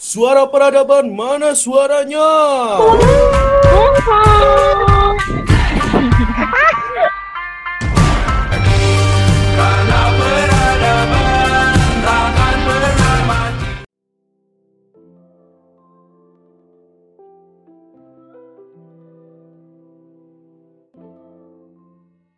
Suara 0.00 0.48
peradaban 0.48 1.12
mana 1.12 1.52
suaranya? 1.52 2.24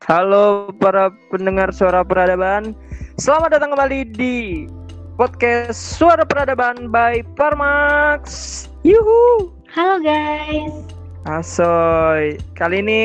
Halo 0.02 0.74
para 0.82 1.14
pendengar 1.30 1.70
suara 1.70 2.02
peradaban, 2.02 2.74
selamat 3.22 3.54
datang 3.54 3.70
kembali 3.78 4.00
di 4.10 4.66
podcast 5.16 5.76
Suara 5.76 6.24
Peradaban 6.24 6.88
by 6.88 7.20
Parmax. 7.36 8.22
Yuhu, 8.82 9.52
Halo 9.70 10.00
guys. 10.02 10.72
asoy. 11.24 12.36
Kali 12.58 12.82
ini 12.82 13.02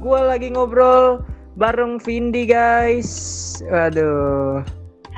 gue 0.00 0.20
lagi 0.20 0.52
ngobrol 0.54 1.24
bareng 1.58 1.98
Vindi 1.98 2.46
guys. 2.46 3.10
Waduh, 3.66 4.62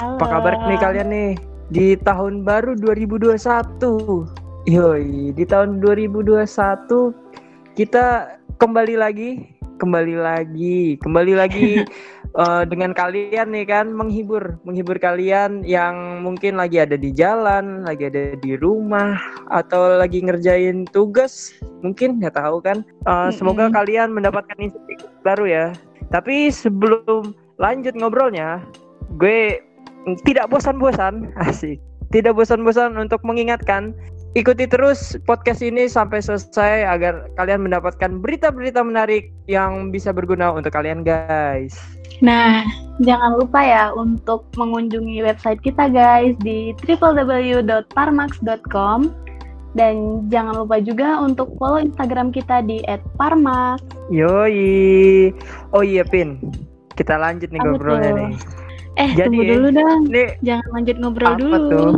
Halo. 0.01 0.17
apa 0.19 0.27
kabar 0.27 0.55
nih 0.67 0.79
kalian 0.81 1.09
nih 1.13 1.33
di 1.69 1.87
tahun 2.01 2.43
baru 2.47 2.79
2021? 2.79 3.37
Yoi, 4.71 5.35
di 5.35 5.45
tahun 5.45 5.83
2021 5.83 6.47
kita 7.75 8.39
kembali 8.63 8.95
lagi, 8.95 9.43
kembali 9.83 10.15
lagi, 10.17 10.97
kembali 11.03 11.35
lagi 11.35 11.83
eh, 12.37 12.63
dengan 12.69 12.93
kalian 12.97 13.53
nih 13.53 13.67
kan 13.69 13.93
menghibur, 13.93 14.57
menghibur 14.65 14.97
kalian 14.97 15.65
yang 15.65 16.25
mungkin 16.25 16.57
lagi 16.57 16.81
ada 16.81 16.97
di 16.97 17.13
jalan, 17.13 17.85
lagi 17.85 18.09
ada 18.09 18.37
di 18.41 18.57
rumah 18.57 19.17
atau 19.53 20.01
lagi 20.01 20.25
ngerjain 20.25 20.89
tugas, 20.91 21.53
mungkin 21.85 22.21
nggak 22.21 22.37
tahu 22.37 22.61
kan. 22.65 22.85
Eh, 23.09 23.31
Semoga 23.33 23.69
kalian 23.69 24.13
mendapatkan 24.13 24.57
insight 24.59 25.05
baru 25.25 25.45
ya. 25.49 25.67
Tapi 26.13 26.53
sebelum 26.53 27.33
lanjut 27.57 27.97
ngobrolnya, 27.97 28.61
gue 29.17 29.61
tidak 30.27 30.51
bosan-bosan, 30.51 31.31
asik. 31.49 31.79
Tidak 32.13 32.37
bosan-bosan 32.37 33.01
untuk 33.01 33.25
mengingatkan 33.25 33.97
Ikuti 34.33 34.65
terus 34.65 35.13
podcast 35.29 35.61
ini 35.61 35.85
sampai 35.85 36.25
selesai 36.25 36.89
agar 36.89 37.29
kalian 37.37 37.69
mendapatkan 37.69 38.17
berita-berita 38.17 38.81
menarik 38.81 39.29
yang 39.45 39.93
bisa 39.93 40.09
berguna 40.09 40.49
untuk 40.57 40.73
kalian 40.73 41.05
guys. 41.05 41.77
Nah, 42.25 42.65
jangan 43.05 43.37
lupa 43.37 43.61
ya 43.61 43.93
untuk 43.93 44.49
mengunjungi 44.57 45.21
website 45.21 45.61
kita 45.61 45.93
guys 45.93 46.33
di 46.41 46.73
www.parmax.com 46.81 49.13
dan 49.77 49.95
jangan 50.33 50.65
lupa 50.65 50.81
juga 50.81 51.21
untuk 51.21 51.53
follow 51.61 51.85
Instagram 51.85 52.33
kita 52.33 52.65
di 52.65 52.81
@parmax. 53.21 53.85
Yoi. 54.09 55.29
Oh 55.77 55.85
iya 55.85 56.09
Pin. 56.09 56.41
Kita 56.97 57.21
lanjut 57.21 57.53
nih 57.53 57.61
Apa 57.61 57.69
ngobrolnya 57.69 58.13
tuh? 58.13 58.17
nih. 58.17 58.33
Eh, 58.97 59.09
Jadi, 59.13 59.29
tunggu 59.29 59.45
dulu 59.45 59.69
dong. 59.77 60.01
Nih 60.09 60.29
Jangan 60.41 60.69
lanjut 60.73 60.97
ngobrol 61.01 61.33
apa 61.33 61.41
dulu. 61.41 61.57
tuh? 61.69 61.93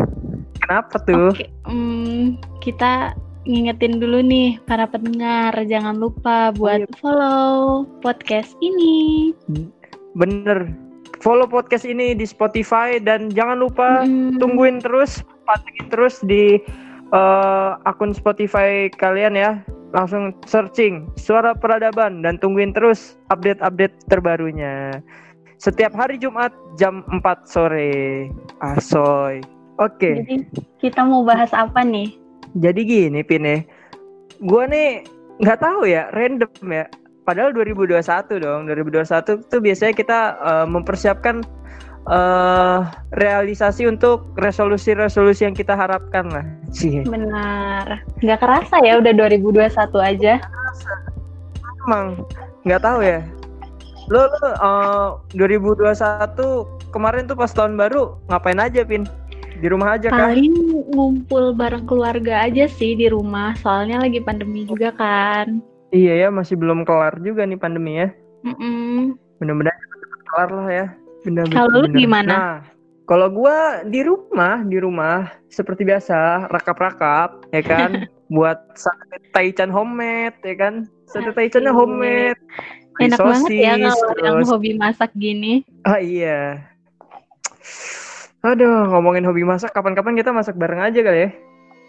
Kenapa 0.65 0.97
tuh? 1.05 1.37
Oke, 1.37 1.47
hmm, 1.69 2.41
kita 2.65 3.13
ngingetin 3.45 4.01
dulu 4.01 4.25
nih 4.25 4.57
para 4.65 4.89
pendengar, 4.89 5.53
jangan 5.69 6.01
lupa 6.01 6.57
buat 6.57 6.89
iya. 6.89 6.97
follow 6.97 7.85
podcast 8.01 8.57
ini. 8.65 9.31
Bener. 10.17 10.73
Follow 11.21 11.49
podcast 11.49 11.89
ini 11.89 12.13
di 12.13 12.25
Spotify 12.29 13.01
dan 13.01 13.33
jangan 13.33 13.61
lupa 13.61 14.05
Mm, 14.05 14.37
tungguin 14.41 14.81
terus, 14.81 15.25
pantengin 15.49 15.89
terus 15.89 16.21
di 16.25 16.61
eh, 17.13 17.71
akun 17.85 18.17
Spotify 18.17 18.89
kalian 18.93 19.37
ya. 19.37 19.61
Langsung 19.95 20.35
searching 20.49 21.07
Suara 21.15 21.55
Peradaban 21.55 22.25
dan 22.27 22.41
tungguin 22.43 22.75
terus 22.75 23.15
update-update 23.31 23.95
terbarunya. 24.11 24.99
Setiap 25.63 25.95
hari 25.95 26.19
Jumat 26.19 26.51
jam 26.77 27.07
4 27.09 27.47
sore. 27.47 28.27
Asoy. 28.59 29.39
Oke, 29.83 30.23
Jadi 30.23 30.47
kita 30.79 31.03
mau 31.03 31.27
bahas 31.27 31.51
apa 31.51 31.83
nih? 31.83 32.15
jadi 32.55 32.81
gini 32.87 33.27
Pine. 33.27 33.67
Gua 34.47 34.71
nih 34.71 35.03
nggak 35.43 35.59
tahu 35.59 35.91
ya, 35.91 36.07
random 36.15 36.51
ya. 36.71 36.87
Padahal 37.27 37.51
2021 37.51 37.99
dong. 38.39 38.71
2021 38.71 39.51
tuh 39.51 39.61
biasanya 39.61 39.95
kita 39.97 40.19
eh, 40.39 40.67
mempersiapkan 40.71 41.43
eh 42.05 42.81
realisasi 43.17 43.89
untuk 43.89 44.29
resolusi-resolusi 44.37 45.49
yang 45.49 45.57
kita 45.57 45.75
harapkan 45.75 46.29
lah. 46.31 46.45
Cie. 46.71 47.03
Benar. 47.03 48.05
Nggak 48.23 48.39
kerasa 48.39 48.77
ya 48.85 49.01
udah 49.03 49.11
2021 49.11 49.67
aja. 49.99 50.39
Emang 51.89 52.23
nggak 52.63 52.83
tahu 52.85 53.01
ya. 53.03 53.25
Lo, 54.13 54.29
lo 54.31 55.19
eh, 55.35 55.59
2021 55.59 56.93
kemarin 56.95 57.27
tuh 57.27 57.35
pas 57.35 57.51
tahun 57.51 57.75
baru 57.75 58.15
ngapain 58.31 58.61
aja 58.63 58.87
Pin? 58.87 59.09
Di 59.59 59.67
rumah 59.71 59.95
aja 59.95 60.11
kan? 60.11 60.35
Paling 60.35 60.55
ngumpul 60.91 61.55
bareng 61.55 61.87
keluarga 61.87 62.47
aja 62.47 62.67
sih 62.67 62.99
di 62.99 63.07
rumah. 63.07 63.55
Soalnya 63.59 64.03
lagi 64.03 64.19
pandemi 64.19 64.67
juga 64.67 64.91
kan. 64.95 65.63
Iya 65.95 66.27
ya, 66.27 66.29
masih 66.35 66.59
belum 66.59 66.83
kelar 66.83 67.23
juga 67.23 67.47
nih 67.47 67.59
pandemi 67.59 68.03
ya. 68.03 68.09
Mm-mm. 68.43 69.15
Bener-bener 69.39 69.75
kelar 70.27 70.51
lah 70.51 70.69
ya. 70.69 70.87
Bener 71.23 71.47
Kalau 71.49 71.87
lu 71.87 71.89
bener. 71.89 71.99
gimana? 72.03 72.33
Nah, 72.35 72.55
kalau 73.07 73.29
gua 73.31 73.87
di 73.87 74.03
rumah, 74.03 74.67
di 74.67 74.77
rumah 74.83 75.31
seperti 75.49 75.87
biasa 75.87 76.51
rakap-rakap 76.51 77.47
ya 77.55 77.63
kan, 77.63 77.91
buat 78.35 78.59
sate 78.75 79.23
taichan 79.31 79.71
homemade 79.71 80.37
ya 80.43 80.57
kan. 80.59 80.75
Sate 81.07 81.31
taichannya 81.31 81.71
homemade. 81.71 82.41
Enak 82.95 83.19
banget 83.19 83.51
ya 83.59 83.75
kalau 83.91 84.23
yang 84.23 84.47
hobi 84.47 84.71
masak 84.79 85.11
gini. 85.19 85.67
Ah 85.83 85.99
iya. 85.99 86.63
Aduh, 88.45 88.93
ngomongin 88.93 89.25
hobi 89.25 89.41
masak, 89.41 89.73
kapan-kapan 89.73 90.21
kita 90.21 90.29
masak 90.29 90.61
bareng 90.61 90.85
aja 90.85 91.01
kali 91.01 91.21
ya. 91.25 91.31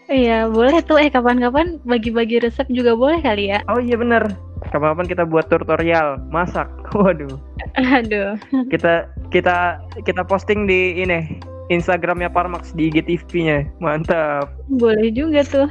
Iya, 0.06 0.38
boleh 0.48 0.80
tuh. 0.86 1.02
Eh, 1.02 1.12
kapan-kapan 1.12 1.84
bagi-bagi 1.84 2.40
resep 2.40 2.64
juga 2.72 2.96
boleh 2.96 3.20
kali 3.20 3.52
ya. 3.52 3.60
Oh 3.68 3.82
iya 3.82 4.00
bener. 4.00 4.24
Kapan-kapan 4.72 5.08
kita 5.12 5.24
buat 5.28 5.52
tutorial 5.52 6.22
masak. 6.32 6.72
Waduh. 6.96 7.36
Aduh. 7.76 8.40
Kita 8.72 9.10
kita 9.36 9.84
kita 10.08 10.22
posting 10.24 10.64
di 10.64 10.96
ini 11.04 11.42
Instagramnya 11.74 12.30
Parmax 12.30 12.72
di 12.78 12.88
IGTV-nya. 12.94 13.66
Mantap. 13.82 14.54
Boleh 14.70 15.10
juga 15.10 15.42
tuh. 15.44 15.68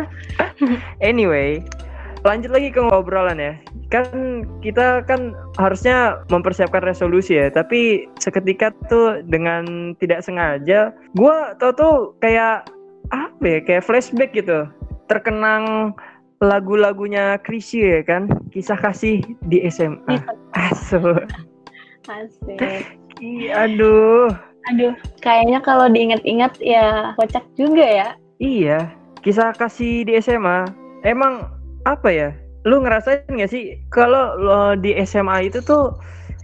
anyway, 1.00 1.62
lanjut 2.24 2.50
lagi 2.52 2.68
ke 2.68 2.80
ngobrolan 2.80 3.40
ya. 3.40 3.54
Kan 3.90 4.46
kita 4.62 5.02
kan 5.04 5.34
harusnya 5.58 6.22
mempersiapkan 6.30 6.84
resolusi 6.84 7.36
ya, 7.40 7.50
tapi 7.50 8.06
seketika 8.22 8.70
tuh 8.86 9.24
dengan 9.26 9.92
tidak 9.98 10.22
sengaja, 10.22 10.94
gua 11.18 11.58
tau 11.58 11.72
tuh 11.74 11.94
kayak 12.22 12.68
apa 13.10 13.44
ya, 13.44 13.58
kayak 13.66 13.86
flashback 13.86 14.30
gitu. 14.36 14.68
Terkenang 15.10 15.94
lagu-lagunya 16.40 17.36
Chrisye 17.42 18.00
ya 18.00 18.02
kan, 18.06 18.30
kisah 18.54 18.78
kasih 18.78 19.20
di 19.50 19.66
SMA. 19.68 20.22
Asu. 20.54 21.02
Asik. 22.06 22.86
Aduh. 23.52 24.30
Aduh, 24.68 24.92
kayaknya 25.24 25.58
kalau 25.64 25.88
diingat-ingat 25.88 26.60
ya 26.60 27.16
kocak 27.16 27.42
juga 27.56 27.80
ya. 27.80 28.08
Iya, 28.40 28.92
kisah 29.24 29.56
kasih 29.56 30.04
di 30.04 30.20
SMA 30.20 30.68
emang 31.04 31.48
apa 31.84 32.08
ya? 32.10 32.30
Lu 32.68 32.84
ngerasain 32.84 33.24
gak 33.24 33.48
sih 33.48 33.80
kalau 33.88 34.36
lo 34.36 34.76
di 34.76 34.92
SMA 35.00 35.48
itu 35.48 35.64
tuh 35.64 35.96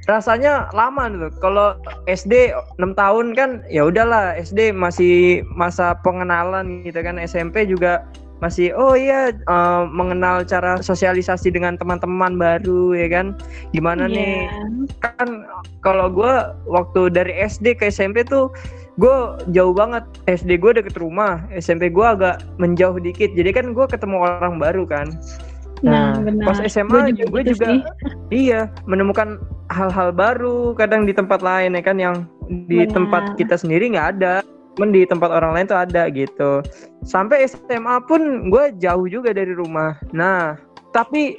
rasanya 0.07 0.71
lama 0.73 1.11
gitu. 1.13 1.29
Kalau 1.43 1.77
SD 2.07 2.55
6 2.79 2.95
tahun 2.95 3.35
kan 3.35 3.51
ya 3.69 3.85
udahlah, 3.91 4.39
SD 4.39 4.73
masih 4.73 5.43
masa 5.53 5.99
pengenalan 6.01 6.87
gitu 6.87 7.03
kan. 7.03 7.19
SMP 7.21 7.67
juga 7.67 8.06
masih 8.37 8.69
oh 8.77 8.93
iya 8.93 9.33
eh, 9.33 9.83
mengenal 9.88 10.44
cara 10.44 10.77
sosialisasi 10.85 11.49
dengan 11.53 11.77
teman-teman 11.77 12.37
baru 12.39 12.94
ya 12.97 13.09
kan. 13.12 13.27
Gimana 13.75 14.06
nih 14.09 14.47
Iya. 14.47 15.03
kan 15.03 15.44
kalau 15.82 16.09
gue 16.09 16.32
waktu 16.71 17.11
dari 17.11 17.32
SD 17.43 17.77
ke 17.77 17.91
SMP 17.91 18.23
tuh 18.25 18.49
gue 18.96 19.16
jauh 19.52 19.72
banget 19.72 20.04
SD 20.25 20.56
gue 20.56 20.72
deket 20.72 20.96
rumah 20.96 21.44
SMP 21.52 21.93
gue 21.93 22.00
agak 22.04 22.40
menjauh 22.56 22.96
dikit 22.96 23.28
jadi 23.32 23.52
kan 23.52 23.76
gue 23.76 23.87
ketemu 23.87 24.16
orang 24.25 24.56
baru 24.56 24.84
kan 24.84 25.08
Nah, 25.84 26.16
benar. 26.25 26.48
pas 26.48 26.58
SMA 26.64 27.12
gue 27.12 27.20
gitu 27.44 27.52
juga 27.52 27.69
sih. 27.69 27.81
iya 28.32 28.72
menemukan 28.88 29.37
hal-hal 29.69 30.08
baru 30.08 30.72
kadang 30.72 31.04
di 31.04 31.12
tempat 31.12 31.44
lain 31.44 31.76
ya 31.76 31.82
kan 31.84 32.00
yang 32.00 32.16
di 32.64 32.81
Benar. 32.88 32.96
tempat 32.96 33.22
kita 33.37 33.60
sendiri 33.60 33.93
nggak 33.93 34.08
ada 34.16 34.40
cuman 34.76 34.88
di 34.88 35.04
tempat 35.04 35.28
orang 35.28 35.52
lain 35.52 35.69
tuh 35.69 35.76
ada 35.76 36.08
gitu 36.08 36.64
sampai 37.04 37.44
SMA 37.44 38.00
pun 38.08 38.48
gue 38.48 38.72
jauh 38.81 39.04
juga 39.04 39.37
dari 39.37 39.52
rumah 39.52 40.00
nah 40.16 40.56
tapi 40.96 41.37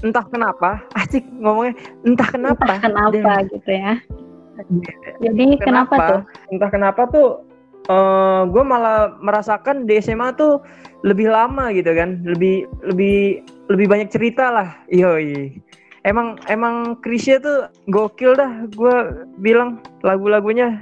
entah 0.00 0.24
kenapa 0.32 0.80
asik 1.04 1.24
ngomongnya 1.36 1.76
entah 2.08 2.28
kenapa 2.32 2.64
Entah 2.64 2.80
kenapa 2.80 3.12
deh. 3.44 3.52
gitu 3.52 3.68
ya. 3.68 4.00
Jadi 5.20 5.58
kenapa, 5.60 5.94
tuh? 5.98 6.20
Entah 6.50 6.70
kenapa 6.70 7.02
tuh 7.10 7.28
eh 7.84 8.42
gue 8.48 8.64
malah 8.64 9.12
merasakan 9.20 9.84
di 9.84 10.00
SMA 10.00 10.32
tuh 10.40 10.64
lebih 11.04 11.28
lama 11.28 11.68
gitu 11.76 11.92
kan, 11.92 12.24
lebih 12.24 12.64
lebih 12.80 13.44
lebih 13.68 13.86
banyak 13.88 14.08
cerita 14.08 14.48
lah. 14.48 14.68
Yoi. 14.88 15.60
Emang 16.04 16.40
emang 16.48 17.00
Krisya 17.00 17.40
tuh 17.40 17.68
gokil 17.92 18.36
dah. 18.36 18.68
Gue 18.72 19.24
bilang 19.40 19.84
lagu-lagunya 20.00 20.80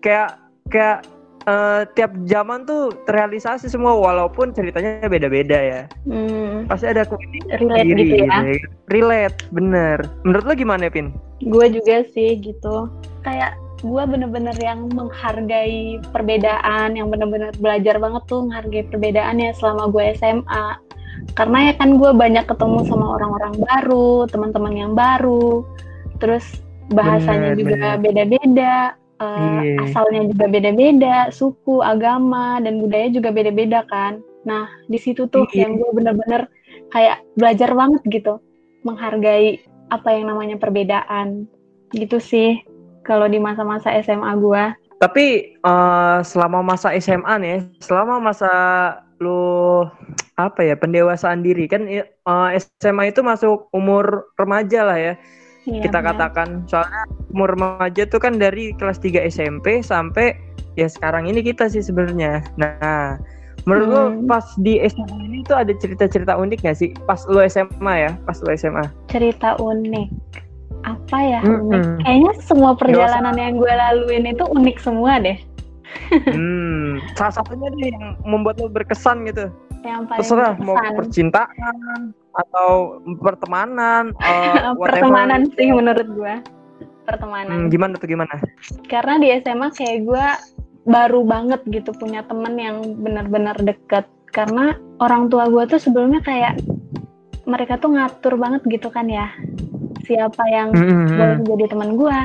kayak 0.00 0.40
kayak 0.72 1.04
eh, 1.46 1.82
tiap 1.96 2.12
zaman 2.28 2.68
tuh 2.68 2.92
terrealisasi 3.08 3.70
semua 3.70 3.96
walaupun 3.96 4.52
ceritanya 4.52 5.06
beda-beda 5.06 5.58
ya. 5.58 5.82
Hmm, 6.04 6.68
Pasti 6.68 6.90
ada 6.90 7.06
keunikan 7.06 7.60
relate 7.60 7.84
sendiri 7.86 8.02
gitu 8.04 8.14
ya. 8.24 8.38
gitu. 8.44 8.66
Relate, 8.90 9.38
bener. 9.54 9.98
Menurut 10.26 10.44
lo 10.44 10.54
gimana, 10.56 10.90
Pin? 10.90 11.14
Gue 11.44 11.72
juga 11.72 12.04
sih 12.12 12.36
gitu. 12.40 12.90
Kayak 13.24 13.56
gue 13.80 14.02
bener-bener 14.04 14.56
yang 14.60 14.92
menghargai 14.92 16.04
perbedaan, 16.12 17.00
yang 17.00 17.08
bener-bener 17.08 17.52
belajar 17.56 17.96
banget 17.96 18.22
tuh 18.28 18.44
menghargai 18.44 18.84
perbedaan 18.92 19.40
ya 19.40 19.56
selama 19.56 19.88
gue 19.88 20.04
SMA. 20.20 20.66
Karena 21.36 21.72
ya 21.72 21.74
kan 21.76 22.00
gue 22.00 22.10
banyak 22.12 22.44
ketemu 22.48 22.78
sama 22.88 23.20
orang-orang 23.20 23.54
baru, 23.60 24.24
teman-teman 24.28 24.74
yang 24.76 24.92
baru, 24.96 25.64
terus 26.16 26.44
bahasanya 26.90 27.54
Bener, 27.54 27.60
juga 27.60 27.88
beda-beda, 28.02 28.74
eh, 29.20 29.60
Iya. 29.60 29.76
asalnya 29.84 30.32
juga 30.32 30.46
beda-beda, 30.48 31.16
suku, 31.30 31.84
agama, 31.84 32.58
dan 32.64 32.80
budaya 32.80 33.12
juga 33.12 33.28
beda-beda 33.30 33.84
kan. 33.86 34.24
Nah 34.48 34.66
di 34.88 34.96
situ 34.96 35.28
tuh 35.28 35.44
Iya. 35.52 35.68
yang 35.68 35.76
gue 35.76 35.90
bener-bener 35.92 36.48
kayak 36.90 37.20
belajar 37.36 37.70
banget 37.76 38.02
gitu, 38.08 38.40
menghargai 38.82 39.60
apa 39.92 40.08
yang 40.14 40.30
namanya 40.32 40.56
perbedaan 40.56 41.44
gitu 41.92 42.22
sih 42.22 42.62
kalau 43.02 43.26
di 43.26 43.42
masa-masa 43.42 43.90
SMA 44.00 44.32
gua 44.38 44.72
Tapi 45.00 45.56
eh, 45.56 46.18
selama 46.22 46.60
masa 46.60 46.92
SMA 47.00 47.34
nih, 47.40 47.58
selama 47.80 48.20
masa 48.20 48.52
lu 49.20 49.84
apa 50.40 50.64
ya 50.64 50.76
pendewasaan 50.76 51.44
diri 51.44 51.68
kan 51.68 51.84
eh, 51.84 52.04
SMA 52.80 53.12
itu 53.12 53.20
masuk 53.20 53.68
umur 53.76 54.32
remaja 54.36 54.80
lah 54.84 54.96
ya 54.96 55.14
Iya, 55.62 55.84
kita 55.84 55.98
benar. 56.00 56.08
katakan 56.16 56.48
soalnya 56.64 57.02
umur 57.28 57.52
remaja 57.52 58.02
tuh 58.04 58.16
kan 58.16 58.36
dari 58.36 58.72
kelas 58.74 58.96
3 58.98 59.20
SMP 59.24 59.80
sampai 59.80 60.32
ya 60.74 60.86
sekarang 60.86 61.26
ini 61.26 61.40
kita 61.40 61.66
sih 61.66 61.80
sebenarnya. 61.80 62.40
Nah, 62.56 63.20
menurut 63.62 63.88
Hmm. 64.16 64.24
pas 64.24 64.46
di 64.56 64.80
SMA 64.80 65.18
ini 65.22 65.44
tuh 65.44 65.52
ada 65.54 65.72
cerita-cerita 65.74 66.32
unik 66.34 66.64
gak 66.64 66.76
sih 66.76 66.96
pas 67.04 67.20
lu 67.26 67.44
SMA 67.44 67.76
ya, 67.98 68.12
pas 68.24 68.40
lu 68.40 68.48
SMA? 68.50 68.88
cerita 69.06 69.52
unik 69.56 70.08
apa 70.80 71.18
ya 71.20 71.40
Mm-mm. 71.44 71.68
unik 71.68 71.82
kayaknya 72.00 72.32
semua 72.40 72.72
perjalanan 72.72 73.36
yang 73.36 73.60
gue 73.60 73.68
laluin 73.68 74.24
itu 74.24 74.40
unik 74.48 74.80
semua 74.80 75.20
deh 75.20 75.36
hmm, 76.24 77.04
salah 77.12 77.36
satunya 77.36 77.68
deh 77.70 77.92
yang 77.92 78.16
membuat 78.24 78.56
lu 78.56 78.72
berkesan 78.72 79.28
gitu. 79.28 79.52
yang 79.82 80.08
paling 80.08 80.24
Terserah 80.24 80.56
mau 80.56 80.72
berkesan. 80.74 80.96
percintaan 80.96 82.00
atau 82.34 83.00
pertemanan, 83.18 84.14
eh, 84.22 84.74
whatever. 84.74 84.86
pertemanan 84.86 85.40
sih 85.54 85.68
menurut 85.70 86.08
gue 86.10 86.34
pertemanan. 87.10 87.66
Hmm, 87.66 87.70
gimana 87.72 87.98
tuh 87.98 88.06
gimana? 88.06 88.34
karena 88.86 89.18
di 89.18 89.28
SMA 89.42 89.74
kayak 89.74 89.98
gue 90.06 90.26
baru 90.86 91.26
banget 91.26 91.60
gitu 91.68 91.90
punya 91.98 92.22
temen 92.26 92.54
yang 92.54 92.76
benar-benar 93.02 93.58
deket. 93.58 94.06
Karena 94.30 94.78
orang 95.02 95.26
tua 95.26 95.50
gue 95.50 95.66
tuh 95.66 95.82
sebelumnya 95.82 96.22
kayak 96.22 96.62
mereka 97.50 97.82
tuh 97.82 97.98
ngatur 97.98 98.38
banget 98.38 98.62
gitu 98.70 98.86
kan 98.94 99.10
ya. 99.10 99.26
Siapa 100.06 100.42
yang 100.46 100.70
Hmm, 100.70 101.18
boleh 101.18 101.38
jadi 101.42 101.64
teman 101.74 101.98
gue 101.98 102.18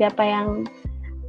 siapa 0.00 0.24
yang 0.24 0.64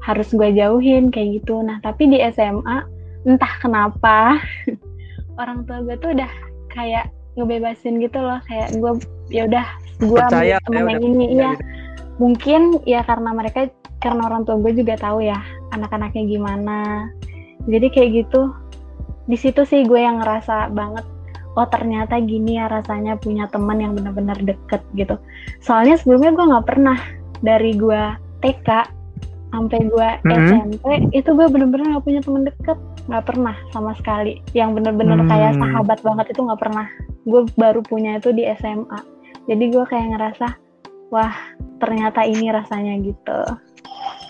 harus 0.08 0.32
gue 0.32 0.50
jauhin 0.56 1.12
kayak 1.12 1.44
gitu. 1.44 1.60
Nah 1.60 1.84
tapi 1.84 2.08
di 2.08 2.24
SMA 2.32 2.88
entah 3.28 3.54
kenapa 3.60 4.40
orang 5.42 5.68
tua 5.68 5.84
gue 5.84 5.96
tuh 6.00 6.16
udah 6.16 6.32
kayak 6.72 7.12
ngebebasin 7.36 8.00
gitu 8.00 8.20
loh 8.20 8.40
kayak 8.48 8.76
gue 8.80 8.92
ya 9.32 9.48
udah 9.48 9.68
gue 10.00 10.20
Percaya, 10.20 10.58
temen 10.64 10.84
ya, 10.84 10.92
yang 10.92 11.04
ini. 11.04 11.12
percaya 11.12 11.36
ya 11.36 11.52
gitu. 11.52 11.64
mungkin 12.16 12.62
ya 12.88 13.02
karena 13.04 13.30
mereka 13.36 13.60
karena 14.04 14.22
orang 14.28 14.44
tua 14.46 14.60
gue 14.62 14.72
juga 14.76 14.96
tahu 15.00 15.26
ya 15.26 15.40
anak-anaknya 15.74 16.24
gimana. 16.30 17.10
Jadi 17.66 17.88
kayak 17.90 18.10
gitu. 18.24 18.54
Di 19.26 19.34
situ 19.34 19.66
sih 19.66 19.82
gue 19.90 19.98
yang 19.98 20.22
ngerasa 20.22 20.70
banget 20.70 21.02
oh 21.56 21.68
ternyata 21.72 22.20
gini 22.20 22.60
ya 22.60 22.68
rasanya 22.68 23.16
punya 23.18 23.48
teman 23.50 23.80
yang 23.82 23.96
benar-benar 23.98 24.38
deket 24.44 24.84
gitu. 24.94 25.18
Soalnya 25.64 25.98
sebelumnya 25.98 26.36
gue 26.36 26.46
nggak 26.52 26.68
pernah 26.68 27.00
dari 27.42 27.74
gue 27.74 28.02
TK 28.44 28.70
sampai 29.56 29.80
gue 29.88 30.10
Mhm. 30.28 30.36
SMP 30.52 30.86
itu 31.16 31.30
gue 31.32 31.48
bener-bener 31.48 31.96
nggak 31.96 32.04
punya 32.04 32.20
teman 32.20 32.44
deket 32.44 32.78
nggak 33.08 33.24
pernah 33.24 33.56
sama 33.72 33.96
sekali 33.96 34.44
yang 34.52 34.76
bener-bener 34.76 35.24
kayak 35.26 35.56
Hmm. 35.56 35.62
sahabat 35.64 36.00
banget 36.04 36.36
itu 36.36 36.42
nggak 36.44 36.60
pernah 36.60 36.86
gue 37.24 37.42
baru 37.56 37.80
punya 37.80 38.20
itu 38.20 38.36
di 38.36 38.44
SMA 38.44 39.00
jadi 39.48 39.64
gue 39.72 39.86
kayak 39.88 40.08
ngerasa 40.12 40.48
wah 41.08 41.34
ternyata 41.80 42.28
ini 42.28 42.52
rasanya 42.52 43.00
gitu 43.00 43.40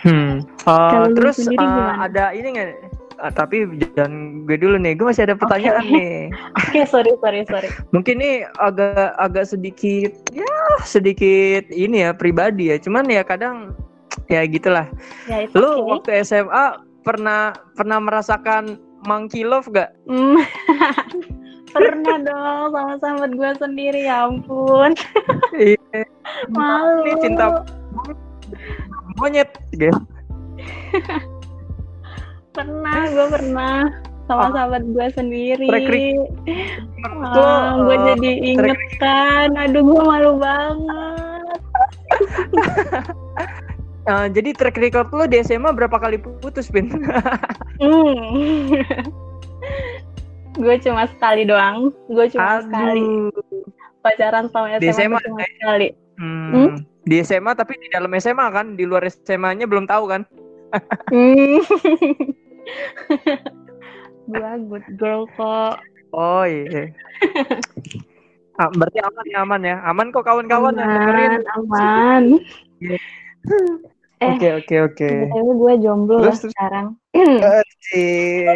Hmm. 0.06 0.46
Uh, 0.70 1.10
terus 1.18 1.42
uh, 1.42 1.50
gimana? 1.50 2.06
ada 2.06 2.30
ini 2.30 2.54
nggak? 2.54 2.70
Ah, 3.16 3.32
tapi 3.34 3.66
jangan 3.96 4.46
gue 4.46 4.54
dulu 4.54 4.78
nih, 4.78 4.94
gue 4.94 5.08
masih 5.08 5.26
ada 5.26 5.34
pertanyaan 5.34 5.82
Oke. 5.82 5.96
nih. 5.98 6.18
oke 6.62 6.80
sorry 6.86 7.12
sorry 7.18 7.42
sorry 7.48 7.70
Mungkin 7.90 8.22
nih 8.22 8.36
agak 8.60 9.16
agak 9.18 9.50
sedikit 9.50 10.14
ya 10.30 10.46
sedikit 10.86 11.66
ini 11.72 12.06
ya 12.06 12.14
pribadi 12.14 12.70
ya. 12.70 12.78
Cuman 12.78 13.08
ya 13.10 13.26
kadang 13.26 13.74
ya 14.28 14.42
gitulah. 14.44 14.88
ya 15.26 15.46
itu 15.46 15.54
Lu 15.54 15.86
waktu 15.86 16.22
SMA 16.22 16.66
pernah 17.02 17.54
pernah 17.74 18.00
merasakan 18.00 18.78
monkey 19.04 19.42
love 19.42 19.70
gak? 19.70 19.94
Hmm. 20.06 20.42
pernah 21.76 22.16
dong 22.18 22.72
sama 22.72 22.96
sahabat 22.98 23.32
gue 23.32 23.52
sendiri 23.60 24.08
ya 24.08 24.26
ampun 24.26 24.96
Iya. 25.60 26.08
malu 26.48 27.04
Ini 27.04 27.14
cinta 27.20 27.46
monyet 29.16 29.52
gitu. 29.70 29.92
pernah 32.50 33.00
gue 33.12 33.28
pernah 33.28 33.78
sama 34.26 34.42
Ah. 34.42 34.52
sahabat 34.56 34.84
gue 34.88 35.08
sendiri 35.12 35.68
Ah, 37.04 37.76
gue 37.78 37.92
eh, 37.92 38.00
jadi 38.10 38.32
inget 38.48 38.80
kan 38.98 39.52
aduh 39.54 39.84
gue 39.84 40.00
malu 40.02 40.40
banget 40.40 41.60
eh, 44.06 44.28
jadi 44.32 44.50
track 44.54 44.78
record 44.78 45.10
lu 45.14 45.26
di 45.26 45.42
SMA 45.42 45.70
berapa 45.74 45.98
kali 45.98 46.22
putus, 46.22 46.70
Pin? 46.70 46.90
Hmm. 47.82 48.72
gue 50.56 50.76
cuma 50.80 51.04
sekali 51.12 51.44
doang 51.44 51.92
gue 52.08 52.26
cuma 52.32 52.64
sekali 52.64 53.04
Aduh. 53.04 53.68
pacaran 54.00 54.48
sama 54.56 54.80
Di 54.80 54.88
SMA, 54.96 55.20
SMA, 55.20 55.20
tuh 55.20 55.28
cuma 55.36 55.44
sekali 55.60 55.88
Hmm. 56.16 56.48
Hmm? 56.56 56.80
Di 57.04 57.20
SMA 57.28 57.52
tapi 57.60 57.76
di 57.76 57.92
dalam 57.92 58.08
SMA 58.24 58.48
kan, 58.56 58.80
di 58.80 58.88
luar 58.88 59.04
SMA-nya 59.04 59.68
belum 59.68 59.84
tahu 59.84 60.08
kan? 60.08 60.24
Hmm. 61.12 61.60
gue 64.32 64.52
good 64.72 64.88
girl 64.96 65.28
kok 65.36 65.76
Oh 66.16 66.48
iya. 66.48 66.96
Ah, 68.56 68.72
berarti 68.72 69.04
aman 69.04 69.26
ya 69.28 69.38
aman 69.44 69.62
ya. 69.68 69.76
Aman 69.84 70.16
kok 70.16 70.24
kawan-kawan 70.24 70.80
yang 70.80 70.88
dengerin. 70.88 71.44
aman 71.44 71.44
aman. 71.60 72.24
Eh. 72.88 73.04
Oke 74.18 74.48
oke 74.56 74.76
oke. 74.86 75.10
Tapi 75.28 75.52
gue 75.54 75.74
jomblo 75.80 76.16
Terus, 76.18 76.26
lah 76.26 76.38
terus. 76.38 76.52
sekarang 76.52 76.88
Sih. 77.86 78.48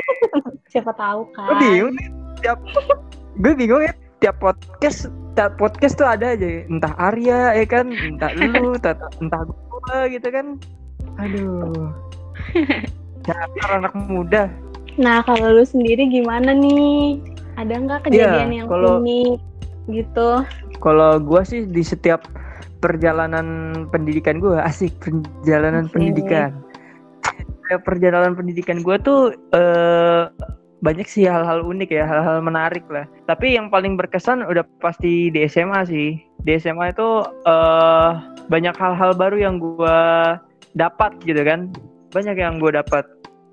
siapa 0.68 0.92
tahu 0.92 1.28
Gue 1.28 1.36
kan 1.36 1.60
bingung 1.60 1.94
nih. 1.94 2.08
Tiap 2.40 2.60
gue 3.36 3.54
bingung 3.54 3.82
ya 3.82 3.94
tiap 4.18 4.36
podcast 4.38 5.08
tiap 5.32 5.56
podcast 5.56 5.96
tuh 5.96 6.04
ada 6.06 6.32
aja 6.32 6.44
ya. 6.44 6.62
entah 6.66 6.92
Arya 6.98 7.40
ya 7.54 7.66
kan 7.66 7.88
entah 7.88 8.32
lu 8.34 8.72
entah, 8.78 8.96
entah 9.18 9.42
gue 9.48 9.98
gitu 10.12 10.28
kan 10.28 10.46
aduh 11.16 11.92
dasar 13.22 13.70
anak 13.74 13.94
muda 14.02 14.52
nah 14.96 15.24
kalau 15.24 15.52
lu 15.54 15.64
sendiri 15.64 16.08
gimana 16.10 16.52
nih 16.52 17.20
ada 17.56 17.76
nggak 17.76 18.00
kejadian 18.08 18.50
Iya, 18.50 18.58
yang 18.64 18.68
kalau- 18.68 19.00
unik 19.00 19.38
gitu 19.90 20.30
Kalau 20.80 21.20
gua 21.20 21.44
sih 21.44 21.64
di 21.64 21.80
setiap 21.82 22.24
perjalanan 22.80 23.48
pendidikan 23.92 24.40
gua 24.40 24.64
asik 24.70 24.96
perjalanan 25.00 25.88
Asik. 25.88 25.94
pendidikan. 25.96 26.52
Setiap 27.70 27.82
perjalanan 27.86 28.34
pendidikan 28.34 28.82
gua 28.82 28.98
tuh 29.00 29.36
eh 29.54 30.26
banyak 30.80 31.12
sih 31.12 31.28
hal-hal 31.28 31.60
unik 31.68 31.92
ya, 31.92 32.08
hal-hal 32.08 32.40
menarik 32.40 32.88
lah. 32.88 33.04
Tapi 33.28 33.60
yang 33.60 33.68
paling 33.68 34.00
berkesan 34.00 34.48
udah 34.48 34.64
pasti 34.80 35.28
di 35.28 35.44
SMA 35.46 35.84
sih. 35.86 36.16
Di 36.48 36.56
SMA 36.58 36.96
itu 36.96 37.24
eh 37.46 38.12
banyak 38.50 38.76
hal-hal 38.80 39.14
baru 39.14 39.38
yang 39.38 39.60
gua 39.60 40.40
dapat 40.74 41.20
gitu 41.28 41.44
kan. 41.44 41.70
Banyak 42.16 42.40
yang 42.40 42.58
gua 42.58 42.82
dapat. 42.82 43.06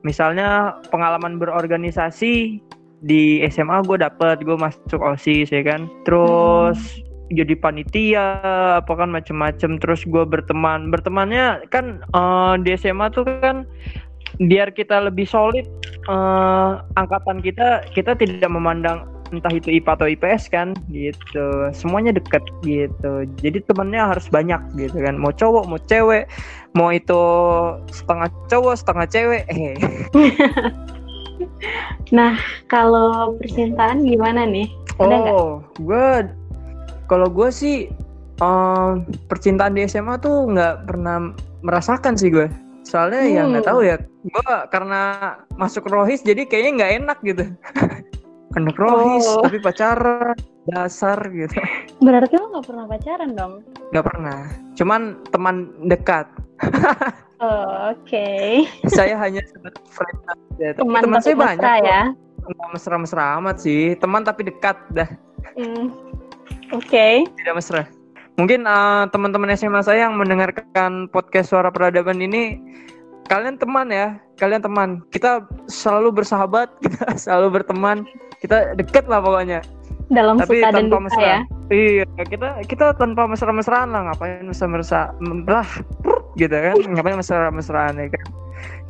Misalnya 0.07 0.79
pengalaman 0.95 1.43
berorganisasi 1.43 2.63
di 3.05 3.45
SMA 3.53 3.85
gue 3.85 4.01
dapet 4.01 4.41
gue 4.41 4.57
masuk 4.57 5.01
osis 5.01 5.53
ya 5.53 5.61
kan 5.61 5.85
terus 6.09 7.05
jadi 7.33 7.55
panitia 7.59 8.27
apa 8.83 8.93
kan 8.95 9.11
macem-macem. 9.11 9.79
Terus 9.83 10.07
gue 10.07 10.25
berteman. 10.27 10.91
Bertemannya 10.91 11.67
kan 11.71 12.03
eh, 12.03 12.55
di 12.63 12.71
SMA 12.79 13.11
tuh 13.11 13.27
kan 13.43 13.67
biar 14.37 14.75
kita 14.75 15.01
lebih 15.07 15.25
solid 15.25 15.67
eh, 16.07 16.71
angkatan 16.99 17.41
kita 17.41 17.87
kita 17.95 18.15
tidak 18.15 18.51
memandang 18.51 19.09
entah 19.35 19.51
itu 19.51 19.83
IPA 19.83 19.91
atau 19.99 20.07
IPS 20.07 20.43
kan 20.55 20.69
gitu. 20.95 21.47
Semuanya 21.75 22.15
deket 22.15 22.47
gitu. 22.63 23.27
Jadi 23.43 23.59
temennya 23.67 24.15
harus 24.15 24.31
banyak 24.31 24.61
gitu 24.79 25.03
kan. 25.03 25.19
Mau 25.19 25.35
cowok 25.35 25.65
mau 25.67 25.81
cewek 25.91 26.31
mau 26.77 26.93
itu 26.93 27.23
setengah 27.91 28.29
cowok 28.53 28.75
setengah 28.77 29.07
cewek 29.09 29.43
eh. 29.51 29.75
Nah, 32.15 32.39
kalau 32.71 33.37
percintaan 33.37 34.07
gimana 34.07 34.47
nih? 34.47 34.71
Ada 34.97 35.17
oh 35.29 35.61
gue 35.77 36.07
kalau 37.07 37.27
gue 37.27 37.49
sih 37.49 37.89
em, 38.37 38.91
percintaan 39.27 39.73
di 39.73 39.85
SMA 39.85 40.19
tuh 40.19 40.47
nggak 40.49 40.85
pernah 40.85 41.33
merasakan 41.61 42.15
sih 42.15 42.29
gue 42.29 42.47
soalnya 42.83 43.23
ya 43.25 43.43
nggak 43.45 43.63
Hmm. 43.63 43.71
tahu 43.73 43.81
ya 43.83 43.97
gue 43.99 44.45
karena 44.69 45.01
masuk 45.53 45.87
rohis 45.87 46.21
jadi 46.21 46.45
kayaknya 46.45 46.73
nggak 46.77 46.93
enak 46.97 47.19
gitu 47.25 47.45
anak 48.57 48.77
rohis 48.77 49.27
Oh. 49.27 49.43
tapi 49.43 49.59
pacaran 49.59 50.35
dasar 50.67 51.19
gitu 51.27 51.55
Berarti 52.05 52.35
lo 52.35 52.47
nggak 52.49 52.67
pernah 52.67 52.85
pacaran 52.87 53.31
dong? 53.33 53.53
nggak 53.89 54.05
pernah 54.05 54.39
cuman 54.73 55.01
teman 55.29 55.57
dekat 55.85 56.27
Oh, 57.37 57.69
Oke. 57.93 58.65
saya 58.89 59.15
hanya 59.17 59.45
sebatas 59.45 59.85
friend 59.87 60.19
aja 60.27 60.69
Teman 60.75 61.01
teman 61.01 61.21
saya 61.21 61.37
banyak 61.37 61.63
ya. 61.83 62.03
nggak 62.41 62.69
mesra-mesra 62.73 63.37
amat 63.37 63.57
sih 63.59 63.93
teman 63.97 64.23
tapi 64.23 64.45
dekat 64.45 64.79
dah 64.91 65.11
Hmm. 65.53 65.89
Oke. 66.75 67.27
tidak 67.43 67.55
mesra 67.55 67.83
mungkin 68.37 68.69
eh, 68.69 69.05
teman-teman 69.11 69.53
SMA 69.57 69.81
saya 69.81 70.09
yang 70.09 70.21
mendengarkan 70.21 71.09
podcast 71.09 71.51
suara 71.51 71.73
peradaban 71.73 72.21
ini 72.21 72.61
kalian 73.27 73.59
teman 73.59 73.91
ya 73.91 74.17
kalian 74.39 74.63
teman. 74.63 75.03
Kita 75.11 75.45
selalu 75.67 76.23
bersahabat 76.23 76.69
kita 76.85 77.17
selalu 77.19 77.61
berteman 77.61 78.07
kita 78.41 78.77
deket 78.77 79.09
lah 79.11 79.21
pokoknya. 79.21 79.61
Dalam 80.07 80.39
tapi 80.39 80.63
suka 80.63 80.71
dan 80.71 80.87
tanpa 80.87 80.87
duka 80.87 81.03
mesra. 81.11 81.27
ya. 81.27 81.39
iya 81.75 82.07
kita 82.31 82.49
kita 82.71 82.87
tanpa 82.95 83.27
mesra-mesraan 83.27 83.91
lah 83.91 84.07
ngapain 84.07 84.47
mesra-mesra 84.47 85.11
lah 85.51 85.69
gitu 86.39 86.55
kan. 86.55 86.77
Ngapain 86.95 87.19
mesra-mesraan 87.19 87.99
ya 87.99 88.07
kan. 88.15 88.27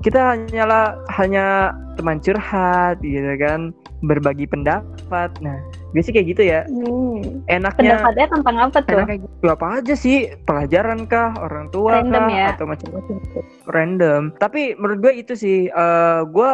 Kita 0.04 0.36
hanyalah 0.36 1.00
hanya 1.16 1.72
teman 1.96 2.20
curhat 2.20 3.00
gitu 3.00 3.32
kan. 3.40 3.72
Berbagi 4.04 4.44
pendapat 4.44 5.32
nah 5.40 5.56
biasanya 5.96 6.14
kayak 6.20 6.28
gitu 6.36 6.42
ya? 6.44 6.60
Hmm. 6.68 7.40
enaknya 7.48 7.96
Pendapatnya 7.96 8.26
tentang 8.28 8.56
apa 8.60 8.78
tuh? 8.84 8.92
Enak 8.92 9.06
kayak 9.08 9.20
gitu. 9.24 9.46
apa 9.48 9.66
aja 9.80 9.94
sih? 9.96 10.16
Pelajaran 10.44 11.00
kah? 11.08 11.32
Orang 11.40 11.72
tua 11.72 12.04
Random 12.04 12.28
kah 12.28 12.36
ya? 12.36 12.46
atau 12.52 12.66
macam-macam. 12.68 13.16
Random. 13.64 14.22
Tapi 14.36 14.76
menurut 14.76 14.98
gue 15.00 15.12
itu 15.16 15.32
sih 15.32 15.58
eh 15.72 16.20
gue 16.28 16.52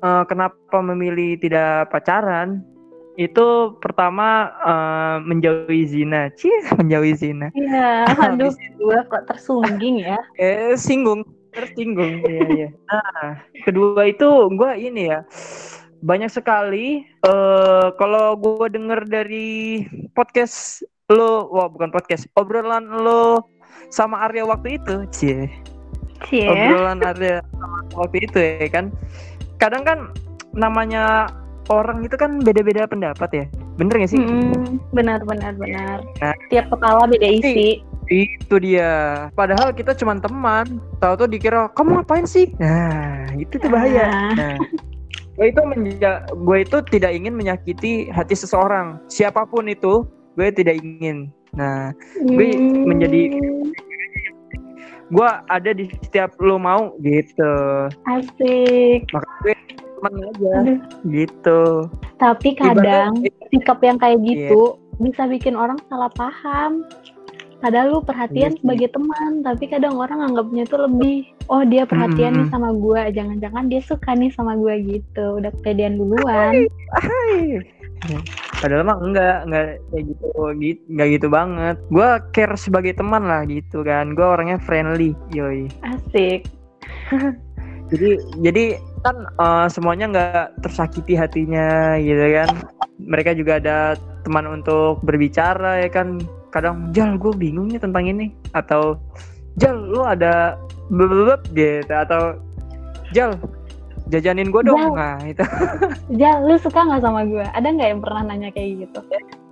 eh, 0.00 0.24
kenapa 0.24 0.78
memilih 0.80 1.36
tidak 1.36 1.92
pacaran? 1.92 2.64
Itu 3.20 3.76
pertama 3.84 4.48
eh, 4.64 5.16
menjauhi 5.20 5.84
zina. 5.84 6.32
Cie 6.40 6.56
menjauhi 6.72 7.12
zina. 7.12 7.52
Iya, 7.52 8.08
aduh, 8.24 8.56
gue 8.56 8.98
kok 9.12 9.28
tersungging 9.28 10.00
ya. 10.00 10.16
eh 10.40 10.72
singgung. 10.80 11.28
Tersinggung 11.48 12.24
iya 12.28 12.42
iya. 12.54 12.68
Nah 12.92 13.40
kedua 13.64 14.04
itu 14.08 14.28
gue 14.52 14.70
ini 14.78 15.12
ya 15.12 15.24
banyak 15.98 16.30
sekali 16.30 17.02
eh 17.04 17.86
kalau 17.94 18.34
gue 18.34 18.66
denger 18.70 19.02
dari 19.04 19.82
podcast 20.12 20.82
lo 21.08 21.48
wah 21.48 21.66
bukan 21.66 21.90
podcast 21.90 22.28
obrolan 22.34 22.86
lo 22.86 23.42
sama 23.88 24.22
Arya 24.24 24.44
waktu 24.44 24.78
itu 24.78 24.94
cie 25.10 25.50
Cie. 26.22 26.46
obrolan 26.46 27.02
Arya 27.02 27.42
sama 27.50 27.78
waktu 27.96 28.16
itu 28.22 28.38
ya 28.38 28.68
kan 28.68 28.94
kadang 29.56 29.82
kan 29.82 29.98
namanya 30.52 31.26
orang 31.68 32.00
itu 32.00 32.14
kan 32.14 32.38
beda-beda 32.38 32.86
pendapat 32.86 33.30
ya 33.32 33.44
bener 33.74 33.94
gak 33.98 34.10
sih 34.10 34.18
Mm-mm, 34.18 34.82
benar 34.90 35.22
benar 35.22 35.54
benar. 35.54 36.02
Nah. 36.18 36.34
Tiap 36.48 36.66
kepala 36.68 37.06
beda 37.06 37.28
isi. 37.28 37.82
itu 38.08 38.56
dia 38.56 39.28
padahal 39.36 39.68
kita 39.70 39.92
cuma 39.92 40.16
teman 40.16 40.80
tahu 40.96 41.12
tuh 41.14 41.28
dikira 41.28 41.68
kamu 41.76 42.00
ngapain 42.00 42.24
sih 42.24 42.48
nah 42.56 43.28
itu 43.36 43.60
tuh 43.60 43.68
bahaya 43.68 44.08
Ah. 44.08 44.32
nah 44.32 44.56
gue 45.38 45.46
itu 45.48 45.62
menja- 45.62 46.26
gue 46.28 46.58
itu 46.58 46.76
tidak 46.84 47.14
ingin 47.14 47.30
menyakiti 47.32 47.92
hati 48.08 48.34
seseorang 48.34 48.98
siapa 49.06 49.46
pun 49.46 49.64
itu 49.64 50.02
gue 50.34 50.48
tidak 50.50 50.76
ingin 50.76 51.30
nah 51.50 51.94
Gue 52.20 52.52
Hmm, 52.52 52.84
menjadi- 52.84 53.38
gue 55.08 55.28
ada 55.46 55.70
di 55.72 55.88
setiap 55.96 56.36
lo 56.38 56.58
mau 56.58 56.92
gitu 56.98 57.54
asik. 58.04 59.08
maka 59.08 59.30
gue 59.40 59.54
teman 59.96 60.14
aja 60.20 60.52
Aduh. 60.58 60.78
gitu 61.06 61.62
Tapi 62.18 62.48
kadang 62.52 63.14
Ibarat- 63.16 63.48
sikap 63.48 63.78
yang 63.80 63.96
kayak 63.96 64.18
gitu 64.20 64.74
bisa 64.98 65.24
bikin 65.24 65.54
orang 65.54 65.78
salah 65.86 66.10
paham. 66.10 66.82
Padahal 67.58 67.90
lu 67.90 68.00
perhatian 68.06 68.54
Iya 68.54 68.56
sih. 68.56 68.60
sebagai 68.62 68.88
teman, 68.94 69.42
tapi 69.42 69.64
kadang 69.66 69.98
orang 69.98 70.30
anggapnya 70.30 70.62
tuh 70.70 70.86
lebih, 70.86 71.26
oh 71.50 71.66
dia 71.66 71.82
perhatian 71.82 72.38
nih 72.38 72.46
Mm-mm. 72.46 72.54
sama 72.54 72.70
gua, 72.70 73.10
jangan-jangan 73.10 73.66
dia 73.66 73.82
suka 73.82 74.14
nih 74.14 74.30
sama 74.30 74.54
gua 74.54 74.78
gitu, 74.78 75.42
udah 75.42 75.50
kepedean 75.58 75.98
duluan. 75.98 76.70
Hai. 77.02 77.66
Padahal 78.62 78.86
mah 78.86 78.98
enggak, 79.02 79.36
enggak 79.50 79.66
kayak 79.90 80.04
gitu, 80.06 80.26
gitu, 80.62 80.82
enggak 80.86 81.08
gitu 81.18 81.26
banget. 81.26 81.76
Gua 81.90 82.08
care 82.30 82.54
sebagai 82.54 82.94
teman 82.94 83.26
lah 83.26 83.42
gitu 83.50 83.82
kan. 83.82 84.14
Gua 84.14 84.38
orangnya 84.38 84.62
friendly, 84.62 85.18
yoi. 85.34 85.66
Asik. 85.82 86.46
Jadi 87.88 88.20
jadi 88.44 88.64
kan 89.00 89.16
eh, 89.24 89.66
semuanya 89.72 90.04
nggak 90.12 90.60
tersakiti 90.60 91.16
hatinya 91.16 91.96
gitu 91.96 92.20
kan. 92.36 92.48
Mereka 93.00 93.32
juga 93.32 93.56
ada 93.56 93.96
teman 94.28 94.44
untuk 94.44 95.00
berbicara 95.02 95.80
ya 95.80 95.88
kan. 95.88 96.20
Kadang 96.48 96.90
Jal 96.96 97.20
gue 97.20 97.32
bingung 97.36 97.68
nih 97.68 97.80
tentang 97.80 98.08
ini. 98.08 98.32
Atau 98.56 99.00
Jal 99.58 99.76
lu 99.76 100.04
ada 100.04 100.56
blub 100.88 101.42
gitu. 101.52 101.92
Atau 101.92 102.40
Jal 103.12 103.36
jajanin 104.08 104.48
gue 104.48 104.62
dong. 104.64 104.76
Jal. 104.76 104.96
nah 104.96 105.18
itu. 105.22 105.44
Ja, 106.20 106.40
lu 106.40 106.56
suka 106.56 106.80
nggak 106.88 107.04
sama 107.04 107.28
gua? 107.28 107.52
Ada 107.52 107.68
nggak 107.68 107.88
yang 107.92 108.00
pernah 108.00 108.22
nanya 108.32 108.48
kayak 108.52 108.88
gitu? 108.88 109.00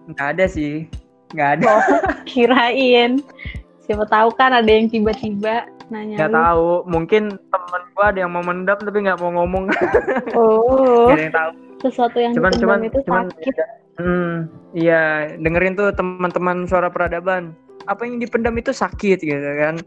nggak 0.08 0.28
ada 0.36 0.44
sih. 0.48 0.88
Nggak 1.36 1.50
ada. 1.60 1.66
Oh, 1.68 1.82
kirain. 2.30 3.20
Siapa 3.84 4.08
tahu 4.08 4.34
kan 4.34 4.50
ada 4.50 4.66
yang 4.66 4.90
tiba-tiba 4.90 5.68
nanya 5.92 6.16
nggak 6.16 6.32
tahu. 6.32 6.70
Mungkin 6.88 7.22
temen 7.36 7.82
gue 7.92 8.04
ada 8.04 8.18
yang 8.24 8.32
mau 8.32 8.42
mendam 8.42 8.78
tapi 8.80 8.98
nggak 9.04 9.20
mau 9.20 9.30
ngomong. 9.42 9.64
Oh, 10.36 11.12
nggak 11.12 11.16
ada 11.16 11.22
yang 11.22 11.36
tahu. 11.36 11.50
Sesuatu 11.76 12.16
yang 12.16 12.32
cuman 12.32 12.52
cuman 12.56 12.78
itu 12.88 12.98
cuman 13.04 13.26
sakit. 13.36 13.54
Hmm 13.96 14.32
iya 14.72 15.32
dengerin 15.36 15.74
tuh 15.74 15.92
teman-teman 15.92 16.64
suara 16.64 16.88
peradaban. 16.88 17.56
Apa 17.86 18.02
yang 18.02 18.18
dipendam 18.18 18.56
itu 18.58 18.74
sakit 18.74 19.22
gitu 19.22 19.50
kan. 19.56 19.78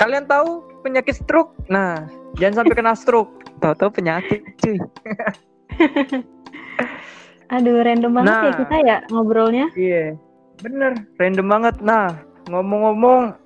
Kalian 0.00 0.24
tahu 0.24 0.64
penyakit 0.80 1.20
stroke? 1.20 1.52
Nah 1.68 2.08
jangan 2.40 2.64
sampai 2.64 2.74
kena 2.74 2.94
stroke. 2.96 3.30
Tahu-tahu 3.60 3.90
penyakit 3.92 4.40
cuy. 4.58 4.78
Aduh, 7.52 7.84
random 7.84 8.16
banget 8.16 8.32
ya 8.32 8.40
Nah. 8.48 8.56
kita 8.56 8.76
ya 8.80 8.96
ngobrolnya. 9.12 9.66
iya 9.76 10.16
bener 10.64 10.94
random 11.20 11.46
banget. 11.46 11.74
Nah 11.84 12.16
ngomong-ngomong 12.48 13.36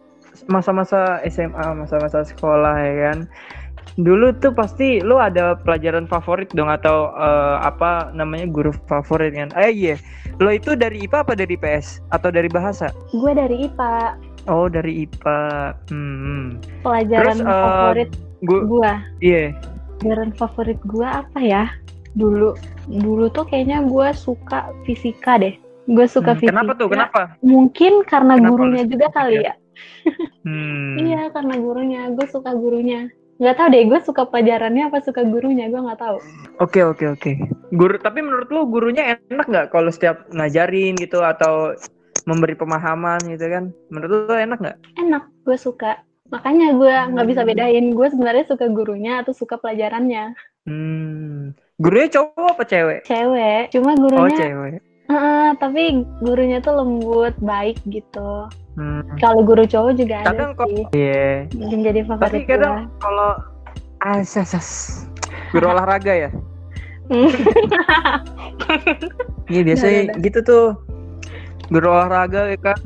masa-masa 0.47 1.19
SMA 1.27 1.67
masa-masa 1.75 2.23
sekolah 2.23 2.77
ya 2.77 2.95
kan 3.11 3.19
dulu 3.95 4.35
tuh 4.37 4.53
pasti 4.53 4.99
lu 5.01 5.17
ada 5.17 5.57
pelajaran 5.57 6.05
favorit 6.05 6.51
dong 6.53 6.69
atau 6.69 7.15
eh, 7.15 7.57
apa 7.63 8.11
namanya 8.13 8.51
guru 8.51 8.75
favorit 8.85 9.33
kan 9.33 9.49
eh 9.57 9.71
iya 9.73 9.97
lo 10.37 10.51
itu 10.51 10.77
dari 10.77 11.07
IPA 11.07 11.25
apa 11.25 11.33
dari 11.33 11.57
PS 11.57 12.03
atau 12.13 12.29
dari 12.29 12.51
bahasa 12.51 12.93
Gue 13.15 13.33
dari 13.33 13.65
IPA, 13.65 14.21
Oh 14.47 14.71
dari 14.71 15.03
IPA. 15.03 15.39
Hmm. 15.91 16.63
pelajaran 16.85 17.41
Terus, 17.41 17.51
eh, 17.51 17.63
favorit 17.65 18.11
Gue 18.45 18.61
gua. 18.69 18.93
iya. 19.19 19.51
Pelajaran 19.99 20.31
favorit 20.37 20.79
gua 20.85 21.25
apa 21.25 21.41
ya? 21.41 21.65
Dulu, 22.15 22.53
dulu 22.87 23.27
tuh 23.33 23.43
kayaknya 23.49 23.83
gua 23.83 24.13
suka 24.13 24.71
fisika 24.85 25.41
deh. 25.41 25.57
Gue 25.89 26.07
suka 26.07 26.37
Hmm, 26.37 26.39
fisika. 26.39 26.53
Kenapa 26.53 26.73
tuh? 26.79 26.89
Kenapa? 26.93 27.23
Mungkin 27.43 28.05
karena 28.07 28.39
Kenapa 28.39 28.51
gurunya 28.55 28.83
juga 28.87 29.07
kali 29.11 29.41
fisika? 29.41 29.51
ya. 29.51 29.55
Hmm. 30.47 30.95
Iya, 30.95 31.33
karena 31.35 31.55
gurunya. 31.59 32.01
Gue 32.15 32.27
suka 32.31 32.55
gurunya. 32.55 33.11
Gak 33.37 33.57
tau 33.61 33.69
deh, 33.69 33.85
gue 33.85 34.01
suka 34.01 34.25
pelajarannya 34.25 34.89
apa 34.89 35.05
suka 35.05 35.21
gurunya, 35.21 35.69
gue 35.69 35.77
nggak 35.77 36.01
tahu. 36.01 36.19
Oke 36.57 36.81
oke 36.81 37.05
oke. 37.05 37.33
Guru 37.69 38.01
tapi 38.01 38.25
menurut 38.25 38.49
lu 38.49 38.65
gurunya 38.65 39.21
enak 39.29 39.45
nggak 39.45 39.67
kalau 39.77 39.93
setiap 39.93 40.25
ngajarin 40.33 40.97
gitu 40.97 41.21
atau 41.21 41.77
memberi 42.25 42.57
pemahaman 42.57 43.21
gitu 43.29 43.45
kan? 43.53 43.65
Menurut 43.93 44.33
lu 44.33 44.37
enak 44.41 44.57
nggak? 44.57 44.79
Enak, 44.97 45.29
gue 45.45 45.57
suka. 45.61 46.01
Makanya 46.33 46.75
gue 46.81 46.95
nggak 47.13 47.29
bisa 47.29 47.43
bedain, 47.45 47.87
gue 47.93 48.09
sebenarnya 48.09 48.45
suka 48.49 48.67
gurunya 48.73 49.21
atau 49.21 49.37
suka 49.37 49.61
pelajarannya. 49.61 50.33
Hmm. 50.65 51.53
Gurunya 51.77 52.09
cowok 52.09 52.57
apa 52.57 52.65
cewek? 52.65 53.01
Cewek, 53.05 53.69
cuma 53.69 53.93
Oh 53.93 54.01
gurunya, 54.01 54.37
cewek. 54.41 54.81
Heeh, 55.07 55.49
tapi 55.61 55.83
gurunya 56.25 56.59
tuh 56.65 56.83
lembut, 56.83 57.37
baik 57.39 57.79
gitu. 57.87 58.49
Hmm. 58.77 59.01
Kalau 59.17 59.41
guru 59.41 59.65
cowok 59.65 59.93
juga 59.97 60.21
ada 60.21 60.37
Kadang 60.37 60.51
kok 60.53 60.69
sih, 60.69 60.85
iya. 60.93 61.49
yang 61.57 61.81
jadi 61.81 62.01
Tapi 62.05 62.09
favorit 62.13 62.45
kadang 62.45 62.75
gue. 62.85 63.01
kalau 63.01 63.31
Asas. 64.05 64.69
Guru 65.51 65.67
olahraga 65.73 66.13
ya? 66.13 66.31
Hmm. 67.09 67.33
Iya 69.47 69.63
biasanya 69.63 70.01
udah, 70.11 70.17
gitu 70.27 70.39
tuh. 70.43 70.67
Guru 71.71 71.87
olahraga 71.89 72.51
ya 72.51 72.59
kan. 72.59 72.79